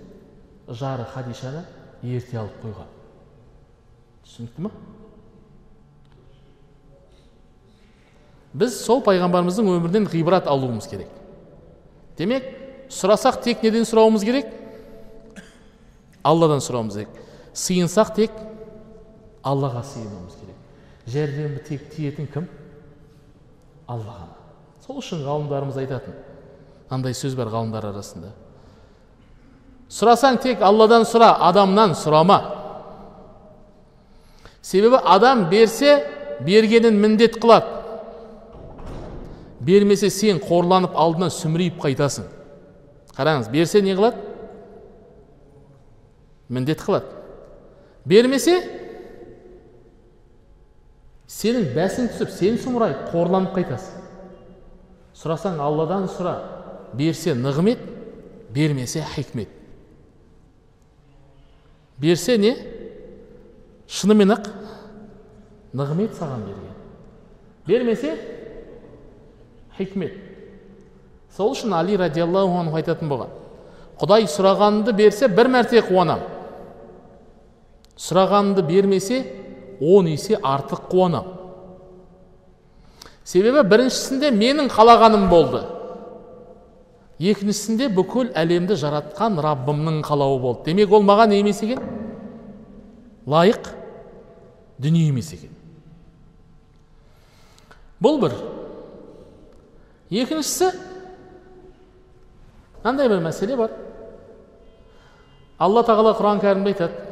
жары 0.69 1.07
хадишаны 1.15 1.65
ерте 2.03 2.39
алып 2.39 2.61
қойған. 2.63 2.93
Түсінікті 4.27 4.67
ма 4.67 4.71
біз 8.57 8.77
сол 8.81 9.03
пайғамбарымыздың 9.05 9.67
өмірінен 9.75 10.07
ғибрат 10.11 10.47
алуымыз 10.49 10.87
керек. 10.89 11.11
Демек 12.17 12.47
сұрасақ 12.93 13.43
тек 13.45 13.65
неден 13.65 13.85
сұрауымыз 13.85 14.25
керек? 14.25 14.49
Алладан 16.27 16.63
сұрауымыз 16.65 16.99
керек 16.99 17.21
сиынсақ 17.57 18.15
тек 18.17 18.41
аллаға 19.47 19.83
сиынуымыз 19.87 20.39
керек 20.41 21.13
жәрдемі 21.13 21.63
тек 21.69 21.87
тиетін 21.95 22.29
кім 22.33 22.49
алла 23.87 24.17
ғана 24.19 24.35
сол 24.87 24.99
үшін 25.03 25.23
ғалымдарымыз 25.27 25.79
айтатын 25.83 26.19
мынандай 26.91 27.15
сөз 27.19 27.37
бар 27.39 27.51
ғалымдар 27.55 27.89
арасында 27.93 28.33
сұрасаң 29.93 30.41
тек 30.43 30.63
алладан 30.67 31.07
сұра 31.07 31.33
адамнан 31.47 31.95
сұрама 31.99 32.41
себебі 34.63 34.99
адам 35.05 35.47
берсе 35.51 36.01
бергенін 36.47 36.99
міндет 37.01 37.39
қылады 37.43 37.75
бермесе 39.67 40.11
сен 40.11 40.41
қорланып 40.43 40.97
алдынан 40.99 41.31
сүмірейіп 41.31 41.79
қайтасың 41.83 42.27
қараңыз 43.17 43.51
берсе 43.51 43.83
не 43.83 43.95
қылады 43.95 44.36
міндет 46.49 46.83
қылады. 46.83 47.11
Бермесе 48.07 48.61
сенің 51.27 51.73
бәсің 51.75 52.13
түсіп 52.13 52.31
сен 52.31 52.59
сұмырайып 52.63 53.09
қорланып 53.11 53.57
қайтасың. 53.57 54.05
Сұрасаң 55.17 55.59
алладан 55.63 56.07
сұра 56.13 56.37
берсе 56.95 57.35
нығмет 57.35 57.81
бермесе 58.55 59.03
хикмет. 59.15 59.49
Берсе 61.99 62.37
не? 62.39 62.55
Шынымен 63.89 64.35
ақ 64.37 64.51
нығмет 65.75 66.15
саған 66.19 66.47
берген. 66.47 66.79
Бермесе 67.67 68.15
хикмет. 69.79 70.15
Сол 71.37 71.53
үшін 71.53 71.75
али 71.77 71.97
радиаллаху 71.97 72.61
анху 72.61 72.79
айтатын 72.79 73.11
болған. 73.11 73.35
Құдай 74.01 74.29
сұрағанды 74.31 74.93
берсе 74.97 75.29
бір 75.29 75.51
мәрте 75.53 75.83
қуанам. 75.85 76.36
Сұрағанды 77.97 78.63
бермесе 78.67 79.25
он 79.81 80.07
есе 80.13 80.37
артық 80.37 80.89
қуанам 80.91 81.37
себебі 83.27 83.65
біріншісінде 83.67 84.31
менің 84.31 84.69
қалағаным 84.71 85.27
болды. 85.31 85.65
Екіншісінде 87.19 87.89
бүкіл 87.97 88.31
әлемді 88.39 88.77
жаратқан 88.79 89.41
раббымның 89.43 90.03
қалауы 90.07 90.39
болды. 90.43 90.69
Демек 90.69 90.93
ол 90.93 91.03
маған 91.03 91.33
не 91.33 91.41
емес 91.41 91.63
екен? 91.65 91.81
Лайық 93.27 93.73
дүние 94.79 95.09
емес 95.09 95.33
екен. 95.35 95.51
Бұл 97.99 98.21
бір. 98.23 98.37
Екіншісі 100.13 100.71
мынандай 102.85 103.11
бір 103.11 103.25
мәселе 103.25 103.59
бар. 103.59 103.75
Алла 105.59 105.83
тағала 105.83 106.15
құран 106.15 106.39
кәрімде 106.45 106.77
айтады. 106.77 107.06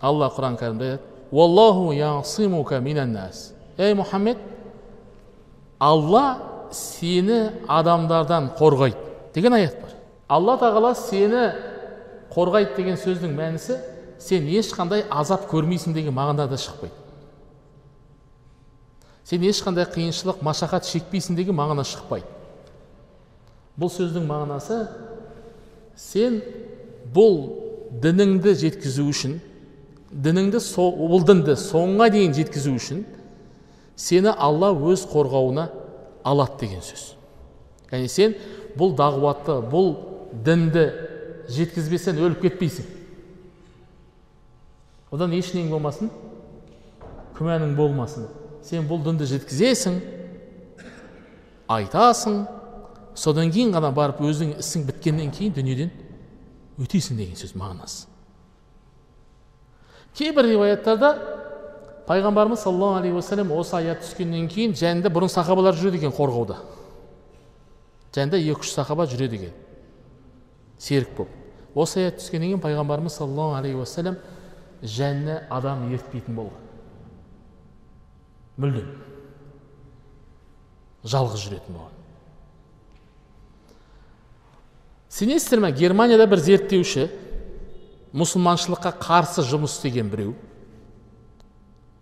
Алла 0.00 0.30
құран 0.32 0.56
кәрімде 0.60 0.92
айтады 0.94 1.06
ей 3.78 3.94
мұхаммед 3.98 4.38
алла 5.80 6.24
сені 6.72 7.40
адамдардан 7.68 8.50
қорғайды 8.58 8.96
деген 9.34 9.54
аят 9.54 9.76
бар 9.80 9.94
алла 10.28 10.56
тағала 10.60 10.94
сені 10.98 11.44
қорғайды 12.34 12.76
деген 12.76 12.98
сөздің 13.00 13.36
мәнісі 13.36 13.78
сен 14.20 14.48
ешқандай 14.48 15.04
азап 15.10 15.48
көрмейсің 15.50 15.94
деген 15.96 16.14
мағынада 16.14 16.58
шықпайды 16.60 16.94
сен 19.24 19.46
ешқандай 19.46 19.86
қиыншылық 19.90 20.42
машақат 20.44 20.88
шекпейсің 20.90 21.38
деген 21.38 21.56
мағына 21.58 21.84
шықпайды 21.86 22.26
бұл 23.78 23.92
сөздің 23.94 24.26
мағынасы 24.28 24.80
сен 25.96 26.40
бұл 27.14 27.38
дініңді 28.02 28.54
жеткізу 28.64 29.06
үшін 29.10 29.38
дініңді 30.10 30.58
бұл 30.58 31.24
дінді 31.26 31.54
соңға 31.58 32.10
дейін 32.10 32.34
жеткізу 32.34 32.74
үшін 32.74 33.04
сені 33.94 34.32
алла 34.34 34.72
өз 34.74 35.04
қорғауына 35.10 35.68
алады 36.26 36.64
деген 36.64 36.82
сөз. 36.82 37.12
Яғни 37.92 38.10
сен 38.10 38.34
бұл 38.78 38.96
дағуатты 38.98 39.60
бұл 39.70 39.92
дінді 40.46 40.86
жеткізбесең 41.50 42.18
өліп 42.18 42.42
кетпейсің. 42.46 42.86
Одан 45.14 45.34
ешнең 45.34 45.70
болмасын 45.70 46.10
күмәнің 47.38 47.74
болмасын. 47.78 48.28
Сен 48.66 48.86
бұл 48.90 49.02
дінді 49.06 49.30
жеткізесің 49.30 49.98
айтасың 51.70 52.44
содан 53.14 53.50
кейін 53.54 53.74
ғана 53.74 53.94
барып 53.94 54.20
өзің 54.26 54.56
ісің 54.58 54.86
біткеннен 54.90 55.30
кейін 55.34 55.54
дүниеден 55.54 55.90
өтесің 56.82 57.18
деген 57.20 57.38
сөз 57.38 57.54
мағынасы. 57.58 58.09
Кейбір 60.16 60.48
риуаяттарда 60.50 61.10
пайғамбарымыз 62.08 62.64
саллаллаху 62.64 63.00
алейхи 63.00 63.16
уассалам 63.16 63.52
осы 63.54 63.76
аят 63.78 64.02
түскеннен 64.04 64.48
кейін 64.50 64.74
жанында 64.78 65.12
бұрын 65.14 65.30
сахабалар 65.30 65.76
жүреді 65.78 66.00
екен 66.00 66.14
қорғауда 66.16 66.56
жанында 68.14 68.40
екі 68.40 68.64
үш 68.64 68.72
сахаба 68.74 69.06
жүреді 69.10 69.38
екен 69.38 69.54
серік 70.78 71.14
болып 71.16 71.78
осы 71.78 72.02
аят 72.02 72.18
түскеннен 72.18 72.54
кейін 72.54 72.64
пайғамбарымыз 72.64 73.20
саллаллаху 73.20 73.60
алейхи 73.60 73.78
уассалам 73.78 74.18
жанына 74.82 75.42
адам 75.50 75.86
ертпейтін 75.94 76.34
болған 76.40 76.66
мүлдем 78.60 78.90
жалғыз 81.04 81.46
жүретін 81.46 81.78
болған 81.78 81.96
сенесіздер 85.10 85.62
ма 85.62 85.70
германияда 85.70 86.26
бір 86.30 86.42
зерттеуші 86.44 87.08
мұсылманшылыққа 88.16 88.94
қарсы 89.00 89.44
жұмыс 89.46 89.76
істеген 89.76 90.10
біреу. 90.10 90.34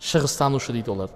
Шығыстанушы 0.00 0.72
дейді 0.72 0.94
олар. 0.94 1.12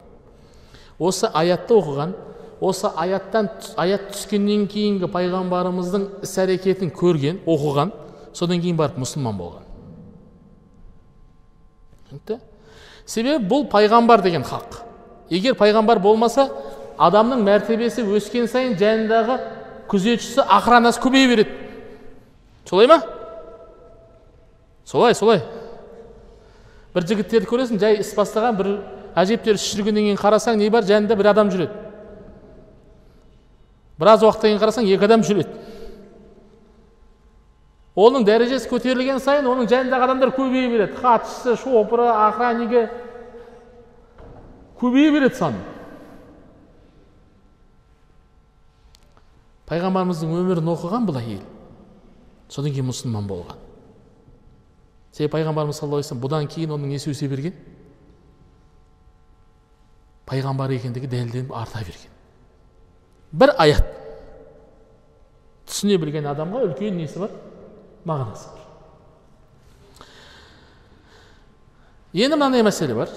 Осы 0.99 1.31
аятты 1.33 1.75
оқыған 1.79 2.15
осы 2.63 2.87
аяттан 2.87 3.49
аят 3.81 4.13
түскеннен 4.13 4.69
кейінгі 4.71 5.09
пайғамбарымыздың 5.11 6.05
іс 6.23 6.35
әрекетін 6.39 6.93
көрген 6.95 7.41
оқыған 7.43 7.91
содан 8.37 8.61
кейін 8.63 8.79
барып 8.79 9.01
мұсылман 9.03 9.39
болған. 9.39 9.65
Түсінікті? 12.07 12.39
Себебі 13.07 13.49
бұл 13.51 13.67
пайғамбар 13.73 14.23
деген 14.23 14.47
хақ. 14.47 14.79
Егер 15.31 15.57
пайғамбар 15.59 15.99
болмаса 16.03 16.47
адамның 17.03 17.43
мәртебесі 17.49 18.05
өскен 18.07 18.47
сайын 18.47 18.77
жанындағы 18.79 19.41
күзетшісі 19.91 20.47
охранасы 20.47 21.03
көбейе 21.03 21.33
береді. 21.33 21.59
Солай 22.69 22.87
ма? 22.87 23.01
Солай 24.85 25.15
солай. 25.15 25.43
Бір 26.95 27.07
жігіттерді 27.09 27.49
көресің 27.49 27.81
жай 27.81 28.01
іс 28.03 28.13
бастаған 28.17 28.59
бір 28.59 28.71
әжептәуір 29.17 29.57
іс 29.57 29.69
жүргеннен 29.73 30.11
кейін 30.11 30.21
қарасаң 30.21 30.59
не 30.61 30.69
бар? 30.71 30.85
Жанында 30.85 31.17
бір 31.17 31.31
адам 31.33 31.53
жүреді. 31.53 31.73
Біраз 34.01 34.25
уақыттан 34.25 34.51
кейін 34.51 34.61
қарасаң 34.61 34.89
екі 34.89 35.09
адам 35.09 35.25
жүреді. 35.25 35.61
Оның 37.93 38.25
дәрежесі 38.25 38.71
көтерілген 38.71 39.21
сайын 39.21 39.49
оның 39.49 39.69
жанындағы 39.69 40.07
адамдар 40.09 40.33
көбейе 40.37 40.69
береді. 40.73 40.97
Хатшысы 41.01 41.57
шопыры 41.61 42.09
охраннигі 42.09 42.87
көбейе 44.81 45.13
береді 45.13 45.37
саны. 45.37 45.61
Пайғамбарымыздың 49.69 50.33
өмірін 50.41 50.73
оқыған 50.73 51.05
бұл 51.09 51.21
әйел 51.21 51.45
содан 52.53 52.73
кейін 52.75 52.91
мұсылман 52.91 53.29
болған. 53.29 53.62
Себебі 55.13 55.33
пайғамбарымыз 55.37 55.79
саллаллаху 55.79 56.03
алейхи 56.03 56.23
бұдан 56.23 56.49
кейін 56.49 56.75
оның 56.77 56.95
несі 56.95 57.13
өсе 57.13 57.29
берген? 57.29 57.57
Пайғамбар 60.27 60.73
екендігі 60.73 61.11
дәлелденіп 61.13 61.53
арта 61.53 61.83
берген. 61.85 62.13
Бір 63.33 63.53
аят. 63.61 63.85
Түсіне 65.69 65.99
білген 66.01 66.27
адамға 66.31 66.65
үлкен 66.69 66.97
несі 66.97 67.21
бар? 67.21 67.35
Мағынасы 68.09 68.49
бар. 68.53 68.63
Енді 72.13 72.37
мынандай 72.37 72.65
мәселе 72.65 72.97
бар. 72.97 73.13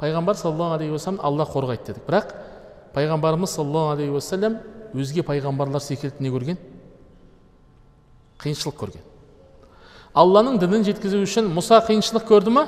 Пайғамбар 0.00 0.38
саллаллаху 0.38 0.78
алейхи 0.78 0.96
уассалам 0.96 1.20
алла 1.22 1.46
қорғайды 1.46 1.90
дедік. 1.90 2.06
Бірақ 2.06 2.34
пайғамбарымыз 2.94 3.54
саллаллаху 3.54 3.94
алейхи 3.94 4.14
уассалам 4.14 4.58
өзге 4.94 5.22
пайғамбарлар 5.26 5.82
секілді 5.84 6.24
не 6.24 6.32
көрген 6.32 6.58
қиыншылық 8.40 8.78
көрген. 8.80 9.09
Алланың 10.14 10.58
дінін 10.60 10.84
жеткізу 10.88 11.22
үшін 11.24 11.50
мұса 11.54 11.78
қиыншылық 11.86 12.26
көрді 12.28 12.52
ма? 12.54 12.66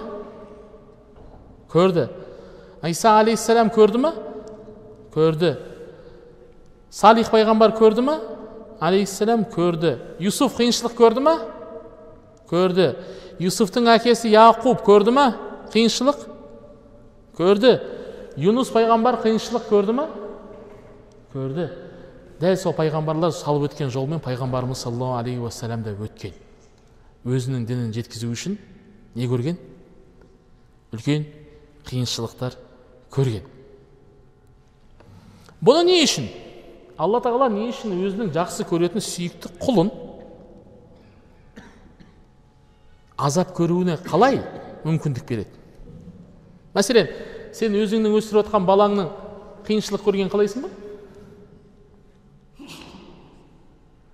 Көрді. 1.72 2.08
Иса 2.86 3.16
алейхисалам 3.18 3.70
көрді 3.74 4.02
ма? 4.02 4.12
Көрді. 5.14 5.56
Салих 6.92 7.30
пайғамбар 7.32 7.74
көрді 7.78 8.04
ма? 8.04 8.18
Алейхисалам 8.80 9.46
көрді. 9.50 9.96
Юсуф 10.22 10.58
қиыншылық 10.58 10.94
көрді 10.98 11.24
ма? 11.24 11.38
Көрді. 12.50 12.92
Юсуфтың 13.42 13.88
әкесі 13.94 14.30
яқуб 14.34 14.84
көрді 14.86 15.14
ма? 15.16 15.26
Қиыншылық? 15.72 16.26
Көрді. 17.38 17.78
Юнус 18.36 18.70
пайғамбар 18.74 19.18
қиыншылық 19.24 19.66
көрді 19.70 19.96
ма? 19.96 20.06
Көрді. 21.32 21.70
Дәл 22.42 22.56
сол 22.58 22.74
пайғамбарлар 22.76 23.32
салып 23.34 23.70
өткен 23.70 23.90
жолмен 23.90 24.20
пайғамбарымыз 24.22 24.82
саллаллаху 24.84 25.20
алейхи 25.22 25.40
уассалам 25.40 25.82
да 25.86 25.94
өткен. 25.94 26.34
Өзінің 27.22 27.66
дінін 27.68 27.92
жеткізу 27.94 28.30
үшін 28.32 28.56
не 29.14 29.28
көрген? 29.30 29.58
Үлкен 30.92 31.26
қиыншылықтар 31.86 32.56
көрген. 33.14 33.44
Бұны 35.62 35.84
не 35.86 36.00
үшін? 36.02 36.26
Алла 36.98 37.20
тағала 37.22 37.48
не 37.52 37.68
үшін 37.70 37.94
өзінің 37.94 38.32
жақсы 38.34 38.66
көретін 38.68 39.04
сүйікті 39.04 39.52
құлын 39.62 39.92
азап 43.22 43.52
көруіне 43.54 43.96
қалай 44.02 44.40
мүмкіндік 44.82 45.28
береді? 45.28 45.60
Мәселен 46.74 47.10
сен 47.54 47.76
өзіңнің 47.78 48.16
өсіріп 48.18 48.46
отқан 48.46 48.66
балаңның 48.66 49.12
қиыншылық 49.68 50.02
көрген 50.02 50.32
қалайсың 50.32 50.66
ба? 50.66 50.72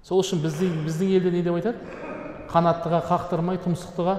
Сол 0.05 0.21
үшін 0.21 0.41
біздің, 0.45 0.85
біздің 0.87 1.17
елде 1.17 1.33
не 1.33 1.43
деп 1.45 1.57
айтады? 1.57 2.08
Қанаттыға 2.49 3.03
қақтырмай 3.09 3.61
тұмсықтыға 3.63 4.19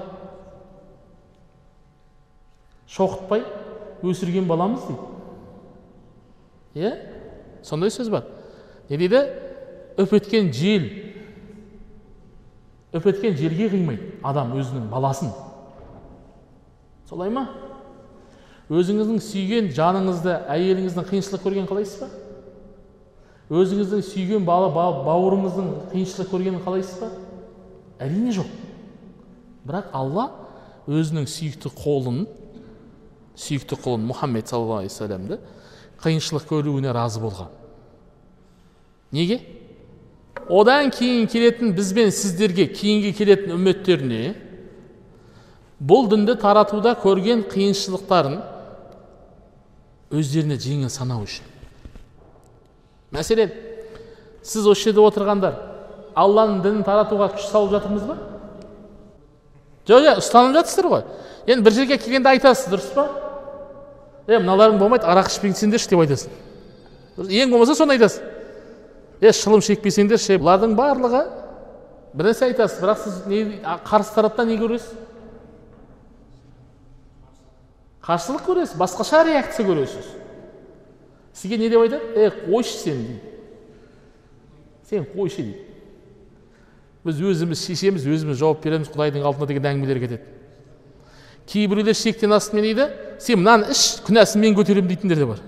шоқытпай 2.90 3.44
өсірген 4.02 4.48
баламыз 4.48 4.86
дейді. 4.88 5.06
Иә? 6.74 6.92
Сондай 7.62 7.90
сөз 7.90 8.10
бар. 8.10 8.26
Не 8.88 8.98
дейді? 8.98 9.22
Үп 9.98 10.12
еткен 10.16 10.52
жел. 10.54 10.86
Үп 12.94 13.06
еткен 13.06 13.36
желге 13.38 13.68
қимайды 13.70 14.14
адам 14.22 14.54
өзінің 14.58 14.88
баласын. 14.90 15.30
Солай 17.08 17.30
ма? 17.30 17.48
Өзіңіздің 18.70 19.18
сүйген 19.22 19.72
жаныңызды 19.74 20.36
әйеліңіздің 20.50 21.06
қиыншылық 21.10 21.42
көрген 21.42 21.66
қалайсыз 21.70 22.04
ба? 22.04 22.10
Өзіңіздің 23.50 24.04
сүйген 24.06 24.44
бала 24.46 24.68
бауырыңыздың 24.70 25.70
қиыншылық 25.90 26.30
көргенін 26.30 26.62
қалайсыз 26.62 27.00
ба? 27.02 27.08
Әрине 28.00 28.34
жоқ. 28.34 28.50
Бірақ 29.68 29.92
алла 29.96 30.30
өзінің 30.90 31.28
сүйікті 31.30 31.72
қолын 31.76 32.24
сүйікті 33.40 33.78
құлын 33.84 34.04
мұхаммед 34.08 34.50
саллаллаху 34.50 34.80
алейхи 34.82 34.94
вассаламды 34.94 35.38
қиыншылық 36.02 36.46
көруіне 36.48 36.92
разы 36.96 37.20
болған. 37.20 37.48
Неге? 39.12 39.40
Одан 40.48 40.90
кейін 40.90 41.28
келетін 41.30 41.74
біз 41.76 41.92
бен 41.94 42.10
сіздерге 42.10 42.66
кейінгі 42.72 43.12
келетін 43.16 43.54
үмметтеріне 43.54 44.34
бұл 45.80 46.08
дінді 46.10 46.36
таратуда 46.40 46.96
көрген 46.98 47.44
қиыншылықтарын 47.52 48.40
өздеріне 50.10 50.58
жеңіл 50.60 50.90
санау 50.90 51.24
үшін. 51.24 51.46
Мәселен 53.14 53.52
сіз 54.42 54.66
осы 54.66 54.88
жерде 54.88 55.04
отырғандар 55.04 55.69
алланың 56.20 56.60
дінін 56.64 56.84
таратуға 56.86 57.30
күш 57.34 57.48
салып 57.50 57.74
жатырмыз 57.76 58.04
ба? 58.08 58.16
Жоқ 59.88 60.04
жоқ 60.06 60.20
ұстанып 60.20 60.56
жатырсыздар 60.58 60.88
ғой. 60.90 61.04
Енді 61.46 61.64
бір 61.66 61.76
жерге 61.76 61.98
келгенде 61.98 62.30
айтасыз 62.34 62.70
дұрыс 62.72 62.90
па? 62.94 63.06
Е 64.28 64.38
мыналарың 64.38 64.78
болмайды 64.78 65.08
арақ 65.08 65.30
ішпеңсеңдерші 65.32 65.90
деп 65.90 66.02
айтасың. 66.04 66.34
Ең 67.26 67.50
болмаса 67.50 67.74
соны 67.78 67.96
айтасың. 67.96 68.26
Е 69.20 69.32
шылым 69.36 69.64
шекпесеңдерші 69.64 70.38
бұлардың 70.40 70.76
барлығы. 70.78 71.24
Бір 72.14 72.30
нәрсе 72.30 72.50
айтасыз 72.50 72.82
бірақ 72.84 73.02
сіз 73.04 73.18
не 73.30 73.40
қарсы 73.86 74.14
тараптан 74.14 74.50
не 74.50 74.58
көресіз? 74.60 74.92
Қарсылық 78.04 78.46
көресіз 78.46 78.78
басқаша 78.80 79.24
реакция 79.28 79.66
көресіз. 79.66 80.06
Сізге 81.34 81.58
не 81.58 81.68
деп 81.72 81.84
айтады? 81.84 82.14
Е 82.16 82.30
қойшы 82.46 82.76
сен 82.84 83.04
дейді 83.06 83.20
сен 84.90 85.06
қойшы 85.14 85.42
дейді 85.42 85.69
біз 87.06 87.22
өзіміз 87.32 87.64
шешеміз 87.64 88.04
өзіміз 88.06 88.38
жауап 88.40 88.62
береміз 88.64 88.90
құдайдың 88.92 89.24
алдында 89.24 89.48
деген 89.48 89.70
әңгімелер 89.72 90.02
кетеді 90.02 90.40
кейбіреулер 91.50 91.94
шектен 91.94 92.32
асып 92.32 92.54
не 92.54 92.62
дейді 92.62 92.86
сен 93.22 93.40
мынаны 93.40 93.70
іш 93.74 94.00
күнәсін 94.06 94.42
мен 94.42 94.54
көтеремін 94.54 94.90
дейтіндер 94.92 95.18
де 95.18 95.26
бар. 95.26 95.40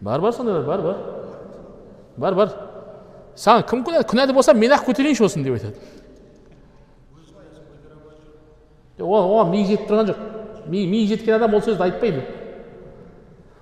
Бар 0.00 0.20
бар 0.20 0.32
сондайлар 0.32 0.66
бар 0.66 0.82
бар. 0.82 0.96
Бар 2.16 2.34
бар. 2.34 2.52
Саған 3.36 3.64
кім 3.70 3.84
күнә 3.86 4.02
күнәлі 4.08 4.34
болса 4.36 4.54
мен 4.54 4.74
ақ 4.76 4.84
көтерейінші 4.90 5.24
осыны 5.24 5.46
деп 5.46 5.56
айтады. 5.56 5.76
Оған 8.98 9.52
миы 9.52 9.66
жетіп 9.66 9.88
тұрған 9.88 10.10
жоқ. 10.10 10.24
Ми 10.66 10.86
миы 10.86 11.06
жеткен 11.08 11.38
адам 11.38 11.54
ол 11.54 11.62
сөзді 11.62 11.86
айтпайды. 11.86 12.24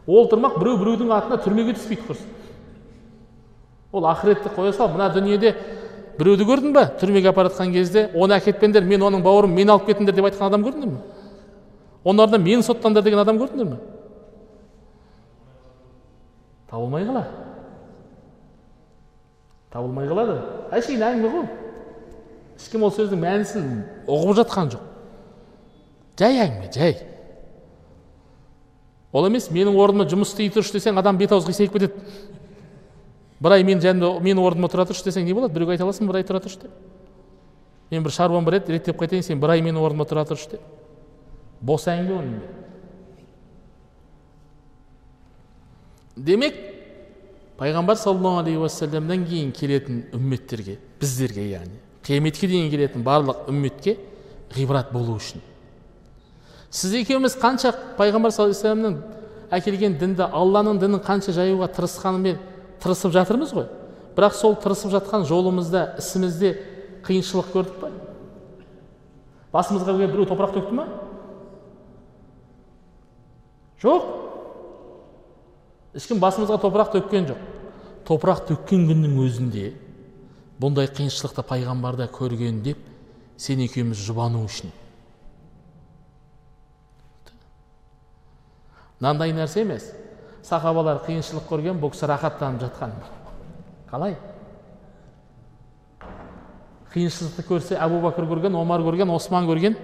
Ол 0.06 0.30
тұрмақ 0.32 0.58
біреу 0.58 0.80
біреудің 0.80 1.12
атына 1.14 1.38
түрмеге 1.44 1.76
түспейді 1.76 2.08
құрсын 2.08 2.35
ол 3.92 4.08
ақыретті 4.10 4.52
қоя 4.56 4.72
сал 4.72 4.88
мына 4.92 5.08
дүниеде 5.14 5.54
біреуді 6.18 6.44
көрдің 6.48 6.72
ба? 6.72 6.86
Түрмеге 7.00 7.30
апарып 7.30 7.52
жатқан 7.54 7.72
кезде 7.72 8.10
оны 8.14 8.38
әкетпеңдер 8.38 8.84
мен 8.84 9.02
оның 9.06 9.22
бауырым 9.22 9.54
мені 9.54 9.70
алып 9.74 9.90
кетіңдер 9.90 10.14
деп 10.16 10.30
айтқан 10.30 10.48
адам 10.48 10.64
көрдіңдер 10.64 10.92
ме 10.92 11.00
олардан 12.04 12.42
мені 12.42 12.62
соттаңдар 12.62 13.04
деген 13.04 13.20
адам 13.20 13.38
көрдіңдер 13.38 13.70
ме 13.70 13.78
табылмай 16.70 17.04
қалады 17.04 17.46
табылмай 19.76 20.08
қалады. 20.08 20.36
Әшейін 20.72 21.02
әңгіме 21.04 21.32
ғой 21.34 21.46
ешкім 22.56 22.86
ол 22.86 22.92
сөздің 22.96 23.20
мәнісін 23.20 23.66
ұғып 24.08 24.38
жатқан 24.40 24.70
жоқ. 24.72 24.84
Жай 26.16 26.38
әңгіме 26.46 26.70
жай. 26.72 26.96
Ол 29.12 29.28
емес 29.28 29.50
менің 29.52 29.76
орныма 29.80 30.06
жұмыс 30.08 30.32
істей 30.32 30.48
тұршы 30.54 30.78
десең 30.78 30.96
адам 31.00 31.18
бет 31.20 31.32
аузы 31.32 31.50
қисайып 31.50 31.76
кетеді. 31.76 31.92
Бір 33.40 33.56
ай 33.56 33.64
мен 33.64 33.80
жанымда 33.80 34.20
менің 34.24 34.42
орныма 34.42 34.70
тұра 34.72 34.86
тұршы 34.88 35.08
десең 35.08 35.26
не 35.26 35.34
болады? 35.36 35.54
Біреуге 35.54 35.76
айта 35.76 35.84
аласың 35.84 36.08
бір 36.08 36.20
ай 36.20 36.26
тұра 36.28 36.40
тұршы 36.44 36.62
деп. 36.62 36.76
Мен 37.90 38.02
бір 38.02 38.14
шаруам 38.14 38.44
бар 38.44 38.60
еді 38.60 38.76
реттеп 38.76 38.96
қайтайын 39.00 39.24
сен 39.26 39.40
бір 39.40 39.56
ай 39.56 39.64
менің 39.64 39.82
орныма 39.82 40.06
тұра 40.08 40.24
тұршы 40.28 40.56
деп. 40.56 40.62
Бос 41.60 41.86
әңгіме 41.88 42.16
оның 42.16 42.40
демек 46.16 46.54
пайғамбар 47.58 47.98
саллаллаху 48.00 48.40
алейхи 48.40 48.60
уассаламнан 48.60 49.24
кейін 49.28 49.50
келетін 49.56 49.98
үмметтерге 50.16 50.78
біздерге 51.00 51.44
яғни 51.50 51.76
қияметке 52.06 52.48
дейін 52.48 52.70
келетін 52.72 53.04
барлық 53.04 53.50
үмметке 53.50 53.98
ғибрат 54.56 54.92
болу 54.92 55.18
үшін. 55.20 55.42
Сіз 56.70 56.94
екеуміз 57.02 57.36
қанша 57.40 57.74
пайғамбар 57.98 58.32
саллаллаху 58.32 58.72
алейхи 58.72 59.14
әкелген 59.56 59.98
дінді 60.00 60.26
алланың 60.32 60.80
дінін 60.80 61.02
қанша 61.04 61.34
жаюға 61.36 61.68
тырысқанымен 61.76 62.40
тырысып 62.86 63.12
жатырмыз 63.12 63.52
ғой. 63.52 63.66
Бірақ 64.16 64.38
сол 64.38 64.54
тырысып 64.56 64.94
жатқан 64.94 65.26
жолымызда 65.28 65.96
ісімізде 66.00 66.54
қиыншылық 67.04 67.50
көрдік 67.52 67.80
па 67.82 67.90
басымызға 69.56 69.96
біреу 69.98 70.26
топырақ 70.28 70.54
төкті 70.56 70.76
ма 70.76 70.86
жоқ. 73.82 74.06
Ешкім 75.96 76.20
басымызға 76.20 76.58
топырақ 76.60 76.92
төккен 76.96 77.28
жоқ. 77.30 77.44
Топырақ 78.08 78.46
төккен 78.50 78.86
күннің 78.88 79.20
өзінде 79.24 79.70
бұндай 80.60 80.88
қиыншылықты 80.92 81.44
пайғамбарда 81.46 82.08
көрген 82.12 82.62
деп 82.64 82.80
сен 83.40 83.60
екеуміз 83.64 84.00
жұбану 84.00 84.44
үшін. 84.46 84.72
Мынандай 89.00 89.34
нәрсе 89.36 89.64
емес. 89.64 89.90
Сахабалар 90.46 91.02
қиыншылық 91.06 91.48
көрген 91.50 91.80
бұл 91.82 91.90
кісі 91.94 92.06
рахаттанып 92.06 92.62
жатқан 92.62 92.92
қалай 93.90 94.14
қиыншылықты 96.94 97.44
көрсе 97.48 97.78
әбу 97.82 97.98
бәкір 98.04 98.28
көрген 98.30 98.54
омар 98.58 98.84
көрген 98.86 99.10
осман 99.14 99.48
көрген 99.48 99.76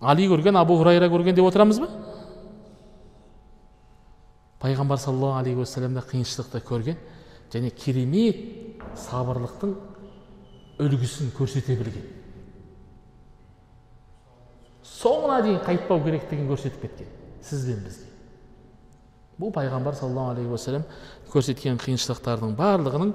али 0.00 0.28
көрген 0.28 0.58
абу 0.60 0.76
хурайра 0.76 1.08
көрген 1.08 1.38
деп 1.38 1.48
отырамыз 1.48 1.80
ба 1.80 1.88
пайғамбар 4.60 5.00
саллаллаху 5.00 5.40
алейхи 5.40 5.64
уассалам 5.64 5.94
да 5.94 6.04
қиыншылықты 6.12 6.62
көрген 6.68 7.00
және 7.52 7.72
керемет 7.72 8.44
сабырлықтың 9.08 9.74
үлгісін 10.82 11.32
көрсете 11.38 11.76
білген 11.80 12.04
соңына 14.84 15.42
дейін 15.42 15.60
қайтпау 15.66 16.04
керектігін 16.04 16.50
көрсетіп 16.52 16.86
кеткен 16.86 17.12
сіз 17.42 17.66
бен 17.70 17.84
бізге 17.88 18.11
бұл 19.42 19.50
пайғамбар 19.50 19.96
саллаллаху 19.98 20.36
алейхи 20.36 20.52
уассалам 20.54 20.84
көрсеткен 21.32 21.80
қиыншылықтардың 21.82 22.54
барлығының 22.54 23.12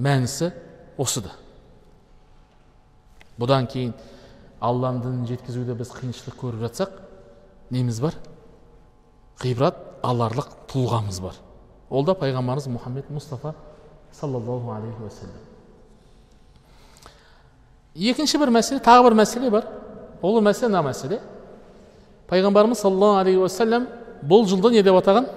мәнісі 0.00 0.48
осыда 0.96 1.34
бұдан 3.38 3.68
кейін 3.68 3.92
алланың 4.64 5.02
дінін 5.04 5.26
жеткізуде 5.28 5.76
біз 5.76 5.92
қиыншылық 5.98 6.38
көріп 6.40 6.64
жатсақ 6.64 6.94
неміз 7.74 8.00
бар 8.00 8.16
ғибрат 9.42 9.76
аларлық 10.02 10.54
тұлғамыз 10.72 11.20
бар 11.22 11.36
ол 11.90 12.06
да 12.08 12.16
пайғамбарымыз 12.18 12.70
мұхаммед 12.72 13.10
мұстафа 13.12 13.52
саллаллаху 14.12 14.72
алейхи 14.72 15.04
уассалам 15.04 15.36
екінші 17.94 18.40
бір 18.40 18.54
мәселе 18.56 18.80
тағы 18.80 19.10
бір 19.10 19.18
мәселе 19.20 19.50
бар 19.52 19.68
ол 20.22 20.40
мәселе 20.40 20.72
мына 20.72 20.86
мәселе 20.88 21.20
пайғамбарымыз 22.30 22.82
саллаллаху 22.82 23.20
алейхи 23.22 23.42
уассалам 23.44 23.86
бұл 24.22 24.48
жылды 24.50 24.72
не 24.74 24.82
деп 24.82 24.98
атаған 24.98 25.28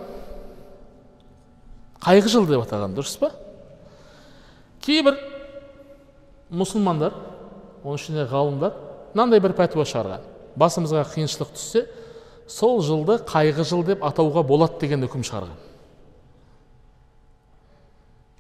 қайғы 2.02 2.32
жылы 2.34 2.50
деп 2.50 2.66
атаған 2.66 2.96
дұрыс 2.98 3.18
па? 3.22 3.32
Кейбір 4.82 5.18
мұсылмандар 6.52 7.14
оның 7.84 8.00
ішінде 8.00 8.26
ғалымдар 8.32 8.78
мынандай 9.14 9.42
бір 9.44 9.54
пәтуа 9.58 9.86
шығарған. 9.86 10.24
Басымызға 10.58 11.04
қиыншылық 11.14 11.54
түссе 11.56 11.86
сол 12.50 12.82
жылды 12.84 13.20
қайғы 13.30 13.66
жыл 13.68 13.86
деп 13.88 14.04
атауға 14.04 14.44
болады 14.48 14.82
деген 14.82 15.06
үкім 15.06 15.24
шығарған. 15.28 15.56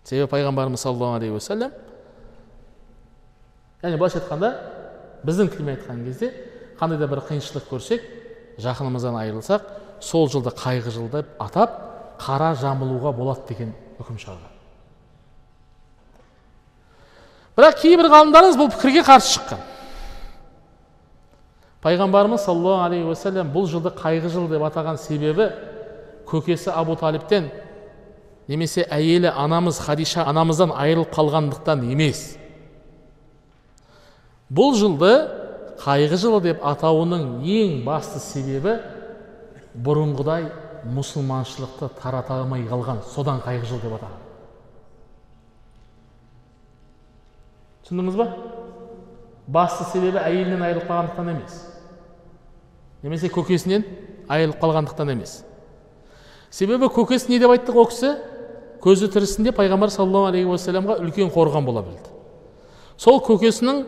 Себебі 0.03 0.31
пайғамбарымыз 0.33 0.81
саллаллаху 0.81 1.21
алейхи 1.21 1.37
уассалам 1.37 1.71
яғни 3.81 3.97
былайша 3.97 4.19
айтқанда 4.19 4.49
біздің 5.25 5.53
тілмен 5.53 5.77
айтқан 5.77 6.03
кезде 6.05 6.33
қандай 6.79 6.99
да 6.99 7.07
бір 7.07 7.21
қиыншылық 7.29 7.69
көрсек 7.69 8.03
жақынымыздан 8.61 9.15
айырылсақ 9.21 9.69
сол 10.01 10.27
жылды 10.29 10.51
қайғы 10.57 10.91
жыл 10.93 11.07
деп 11.13 11.31
атап 11.39 11.90
қара 12.21 12.53
жамылуға 12.61 13.13
болады 13.17 13.47
деген 13.49 13.75
үкім 13.99 14.17
шығарған 14.21 14.51
бірақ 17.57 17.81
кейбір 17.81 18.09
ғалымдарымыз 18.11 18.57
бұл 18.57 18.69
пікірге 18.73 19.03
қарсы 19.05 19.35
шыққан. 19.35 19.59
Пайғамбарымыз 21.81 22.45
саллаллаху 22.45 22.85
алейхи 22.85 23.07
уассалам 23.09 23.51
бұл 23.53 23.67
жылды 23.69 23.91
қайғы 23.97 24.29
жыл 24.33 24.47
деп 24.49 24.63
атаған 24.65 24.99
себебі 25.01 25.49
көкесі 26.29 26.71
абу 26.73 26.95
талиптен 26.95 27.49
немесе 28.47 28.85
әйелі 28.89 29.31
анамыз 29.33 29.79
хадиша 29.81 30.25
анамыздан 30.29 30.71
айырылып 30.71 31.13
қалғандықтан 31.15 31.83
емес. 31.91 32.37
Бұл 34.49 34.75
жылды 34.77 35.11
қайғы 35.81 36.21
жылы 36.21 36.41
деп 36.45 36.65
атауының 36.65 37.41
ең 37.41 37.81
басты 37.85 38.21
себебі 38.21 38.77
бұрынғыдай 39.73 40.51
мұсылманшылықты 40.89 41.89
тарата 42.01 42.39
алмай 42.41 42.63
қалған 42.65 43.03
содан 43.13 43.41
қайғы 43.45 43.69
жыл 43.69 43.81
деп 43.83 43.93
атаған. 43.99 44.19
Түсіндіңіз 47.85 48.17
ба? 48.17 48.27
Басты 49.51 49.85
себебі 49.91 50.21
әйелінен 50.21 50.61
айырылып 50.63 50.89
қалғандықтан 50.89 51.31
емес. 51.33 51.55
Немесе 53.03 53.29
көкесінен 53.33 53.85
айырылып 54.29 54.61
қалғандықтан 54.61 55.11
емес. 55.13 55.41
Себебі 56.49 56.89
көкесі 56.91 57.31
не 57.31 57.39
деп 57.39 57.53
айтты 57.53 57.73
ол 57.73 57.89
кісі? 57.89 58.15
Көзі 58.81 59.11
тірісінде 59.13 59.53
пайғамбар 59.53 59.91
саллаллаху 59.93 60.31
алейхи 60.31 60.49
уассаламға 60.49 60.97
үлкен 61.03 61.29
қорған 61.33 61.65
бола 61.67 61.83
білді. 61.85 62.09
Сол 62.97 63.19
көкесінің 63.25 63.83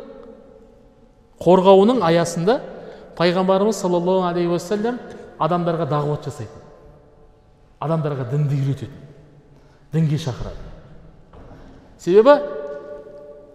қорғауының 1.41 2.03
аясында 2.05 2.59
пайғамбарымыз 3.17 3.79
саллаллаху 3.81 4.27
алейхи 4.29 4.51
уассалам 4.53 4.99
адамдарға 5.39 5.89
дағуат 5.89 6.29
жасайтын. 6.29 6.62
Адамдарға 7.83 8.29
дінді 8.31 8.59
үйрететін 8.59 9.03
дінге 9.93 10.17
шақырады. 10.17 10.57
Себебі 12.01 12.37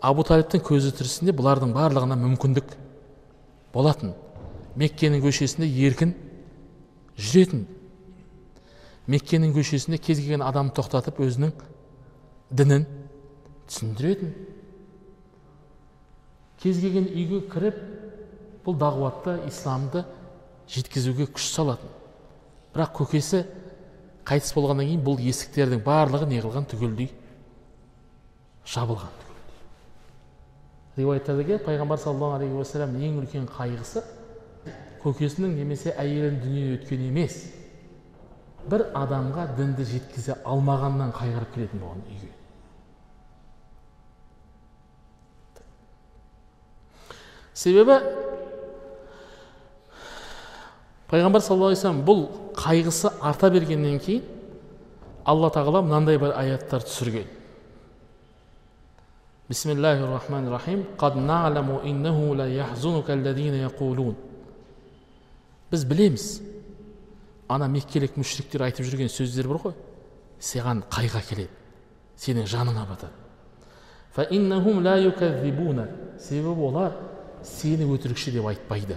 абу 0.01 0.23
талиптің 0.23 0.63
көзі 0.63 0.93
тірісінде 0.95 1.35
бұлардың 1.37 1.73
барлығына 1.75 2.17
мүмкіндік 2.21 2.77
болатын. 3.75 4.15
Меккенің 4.79 5.25
көшесінде 5.25 5.67
еркін 5.89 6.15
жүретін. 7.19 7.65
Меккенің 9.11 9.55
көшесінде 9.57 9.99
кез 9.99 10.21
келген 10.23 10.45
адам 10.47 10.71
тоқтатып 10.71 11.19
өзінің 11.25 11.53
дінін 12.55 12.87
түсіндіретін. 13.67 14.35
Кез 16.63 16.79
келген 16.83 17.11
үйге 17.11 17.43
кіріп 17.51 17.83
бұл 18.67 18.79
дағуатты 18.79 19.41
исламды 19.49 20.05
жеткізуге 20.71 21.27
күш 21.33 21.51
салатын. 21.51 21.91
Бірақ 22.75 22.95
көкесі 23.01 23.43
қайтыс 24.29 24.53
болғаннан 24.57 24.89
кейін 24.91 25.05
бұл 25.07 25.23
есіктердің 25.25 25.81
барлығы 25.87 26.29
не 26.29 26.43
қылған 26.45 26.69
түгелдей 26.69 27.11
жабылған 28.69 29.15
риуаяттарда 30.99 31.45
келеді 31.47 31.65
пайғамбар 31.65 32.01
саллаллаху 32.03 32.41
алейхи 32.41 32.59
уассалам 32.59 32.97
ең 32.99 33.21
үлкен 33.23 33.47
қайғысы 33.55 34.03
көкесінің 35.05 35.55
немесе 35.61 35.95
әйелінің 35.95 36.41
дүниеден 36.43 36.79
өткен 36.79 37.05
емес 37.09 37.39
бір 38.69 38.89
адамға 38.99 39.47
дінді 39.57 39.87
жеткізе 39.89 40.37
алмағаннан 40.45 41.13
қайғырып 41.17 41.55
келетін 41.55 41.81
болған 41.81 42.03
үйге. 42.11 42.33
Себебі 47.55 47.97
пайғамбар 51.09 51.43
саллаллаху 51.43 51.73
алейхи 51.73 51.81
вассалам 51.81 52.05
бұл 52.05 52.21
қайғысы 52.59 53.13
арта 53.21 53.51
бергеннен 53.51 53.99
кейін 53.99 54.23
алла 55.25 55.51
тағала 55.53 55.83
мынандай 55.83 56.19
бір 56.19 56.35
аяттар 56.37 56.83
түсірген. 56.85 57.27
Бисмиллахи 59.49 60.03
рахмани 60.05 60.51
рахим 60.51 60.85
біз 65.71 65.85
білеміз 65.85 66.27
ана 67.49 67.69
меккелік 67.69 68.17
мүшриктер 68.17 68.65
айтып 68.65 68.87
жүрген 68.89 69.11
сөздер 69.13 69.49
бар 69.51 69.61
ғой 69.63 69.75
саған 70.41 70.83
қайғы 70.93 71.21
келеді 71.29 71.51
сенің 72.21 72.49
жаныңа 72.49 72.85
батады 72.89 73.13
себебі 76.21 76.69
олар 76.71 76.97
сені 77.45 77.89
өтірікші 77.93 78.33
деп 78.39 78.49
айтпайды 78.49 78.97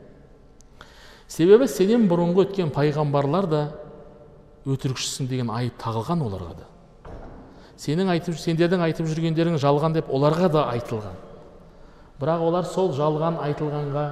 себебі 1.31 1.67
сенен 1.71 2.09
бұрынғы 2.11 2.45
өткен 2.45 2.71
пайғамбарлар 2.75 3.47
да 3.47 3.61
өтірікшісің 4.67 5.29
деген 5.31 5.51
айып 5.55 5.77
тағылған 5.81 6.25
оларға 6.27 6.57
да. 6.59 6.67
Сенің 7.79 8.11
айтып 8.13 8.37
сендердің 8.37 8.83
айтып 8.85 9.07
жүргендерің 9.09 9.55
жалған 9.61 9.95
деп 9.95 10.11
оларға 10.13 10.51
да 10.53 10.65
айтылған. 10.75 11.15
Бірақ 12.21 12.43
олар 12.45 12.67
сол 12.69 12.91
жалған 12.93 13.39
айтылғанға 13.47 14.05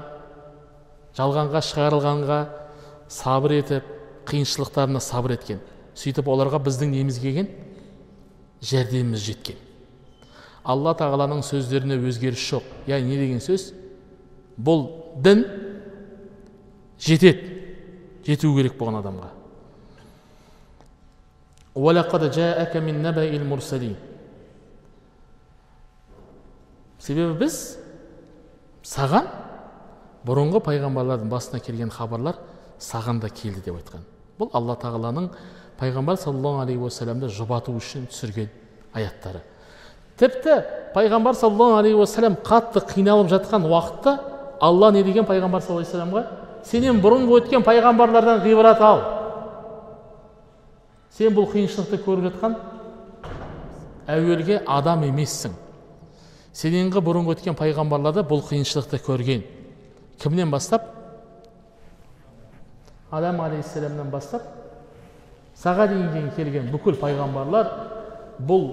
жалғанға 1.20 1.62
шығарылғанға 1.68 2.40
сабыр 3.12 3.58
етіп 3.60 3.92
қиыншылықтарына 4.30 5.02
сабыр 5.04 5.36
еткен 5.36 5.62
сөйтіп 6.00 6.30
оларға 6.32 6.62
біздің 6.64 6.94
неміз 6.96 7.20
келген 7.22 7.50
жәрдеміміз 8.64 9.26
жеткен. 9.26 9.58
Алла 10.64 10.94
тағаланың 10.98 11.42
сөздеріне 11.46 11.98
өзгеріс 12.10 12.42
жоқ. 12.52 12.66
Яғни 12.88 13.16
не 13.16 13.18
деген 13.24 13.42
сөз? 13.44 13.72
Бұл 14.60 14.88
дін 15.24 15.46
жетеді. 17.00 17.56
Жету 18.28 18.52
керек 18.56 18.76
болған 18.78 19.00
адамға. 19.00 19.30
Себебі 27.00 27.38
біз 27.40 27.56
саған 28.84 29.30
бұрынғы 30.28 30.60
пайғамбарлардың 30.66 31.30
басына 31.32 31.62
келген 31.64 31.94
хабарлар 31.94 32.42
саған 32.84 33.22
да 33.24 33.30
келді 33.30 33.64
деп 33.66 33.80
айтқан. 33.80 34.04
Бұл 34.40 34.52
алла 34.54 34.76
тағаланың 34.82 35.30
пайғамбар 35.80 36.20
саллаллаху 36.20 36.66
алейхи 36.66 36.84
уассаламды 36.84 37.30
жұбату 37.32 37.74
үшін 37.80 38.10
түсірген 38.12 38.52
аяттары. 38.94 39.42
Тіпті 40.20 40.60
пайғамбар 40.94 41.40
саллаллаху 41.40 41.80
алейхи 41.80 42.02
уассалам 42.02 42.36
қатты 42.44 42.84
қиналып 42.92 43.32
жатқан 43.32 43.66
уақытта 43.70 44.18
алла 44.60 44.92
не 44.92 45.04
деген 45.04 45.26
пайғамбар 45.26 45.64
саллаллаху 45.64 45.96
алейхи 45.96 46.49
сенен 46.66 47.00
бұрынғы 47.04 47.40
өткен 47.44 47.64
пайғамбарлардан 47.66 48.44
ғибрат 48.44 48.82
ал. 48.84 49.02
Сен 51.16 51.34
бұл 51.36 51.50
қиыншылықты 51.52 52.00
көріп 52.06 52.30
жатқан 52.30 52.56
әуелге 54.10 54.62
адам 54.68 55.04
емессің. 55.08 55.56
Сененгі 56.54 57.02
бұрынғы 57.06 57.38
өткен 57.38 57.58
пайғамбарлар 57.60 58.20
да 58.20 58.24
бұл 58.28 58.44
қиыншылықты 58.48 59.02
көрген. 59.06 59.44
Кімнен 60.20 60.52
бастап? 60.52 60.86
Адам 63.12 63.42
алейхисаламнан 63.42 64.10
бастап. 64.12 64.44
Саған 65.60 66.12
дейін 66.14 66.30
келген 66.36 66.70
бүкіл 66.72 67.00
пайғамбарлар 67.02 67.72
бұл 68.40 68.70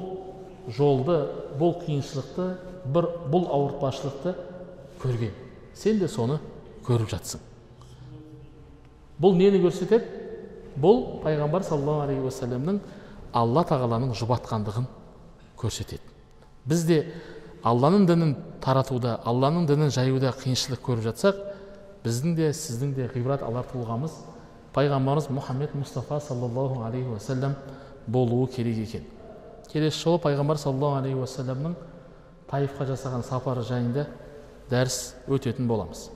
жолды 0.70 1.18
бұл 1.58 1.76
қиыншылықты 1.82 2.48
бір 2.94 3.10
бұл 3.32 3.48
ауыртпашылықты 3.50 4.34
көрген. 5.02 5.34
Сен 5.74 5.98
де 5.98 6.08
соны 6.08 6.38
көріп 6.86 7.10
жатсың. 7.10 7.45
Бұл 9.20 9.36
нені 9.38 9.62
көрсетеді? 9.64 10.04
Бұл 10.76 11.22
пайғамбар 11.24 11.64
саллаллаху 11.64 12.04
алейхи 12.04 12.24
уассаламның 12.26 12.80
алла 13.32 13.64
тағаланың 13.64 14.12
жұбатқандығын 14.16 14.86
көрсетеді. 15.56 16.04
Біз 16.68 16.84
де 16.84 16.98
алланың 17.64 18.06
дінін 18.08 18.34
таратуда 18.60 19.16
алланың 19.24 19.66
дінін 19.70 19.92
жаюда 19.94 20.34
қиыншылық 20.36 20.82
көріп 20.84 21.06
жатсақ 21.08 21.40
біздің 22.04 22.36
де 22.36 22.50
сіздің 22.52 22.92
де 22.94 23.08
ғибрат 23.14 23.42
алар 23.46 23.64
тұлғамыз 23.72 24.18
пайғамбарымыз 24.76 25.30
мұхаммед 25.32 25.72
мұстафа 25.78 26.20
саллаллаху 26.20 26.84
алейхи 26.84 27.08
уассалам 27.08 27.56
болуы 28.06 28.50
керек 28.52 28.76
екен. 28.84 29.06
Келесі 29.72 30.02
жолы 30.02 30.20
пайғамбар 30.22 30.60
саллаллаху 30.60 31.00
алейхи 31.00 31.18
уассаламның 31.22 31.74
таифқа 32.50 32.86
жасаған 32.92 33.24
сапары 33.26 33.64
жайында 33.64 34.06
дәріс 34.70 35.16
өтетін 35.26 35.66
боламыз. 35.66 36.10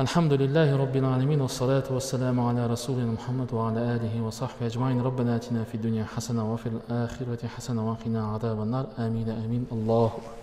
الحمد 0.00 0.32
لله 0.32 0.76
رب 0.76 0.96
العالمين 0.96 1.40
والصلاة 1.40 1.82
والسلام 1.90 2.40
على 2.40 2.66
رسولنا 2.66 3.12
محمد 3.12 3.54
وعلى 3.54 3.80
آله 3.80 4.22
وصحبه 4.22 4.66
أجمعين. 4.66 5.00
ربنا 5.00 5.36
آتنا 5.36 5.64
في 5.64 5.74
الدنيا 5.74 6.04
حسنة 6.04 6.52
وفي 6.52 6.66
الآخرة 6.66 7.46
حسنة 7.46 7.90
وقنا 7.90 8.26
عذاب 8.32 8.62
النار. 8.62 8.86
آمين 8.98 9.28
آمين. 9.30 9.66
الله 9.72 10.06
أكبر. 10.06 10.37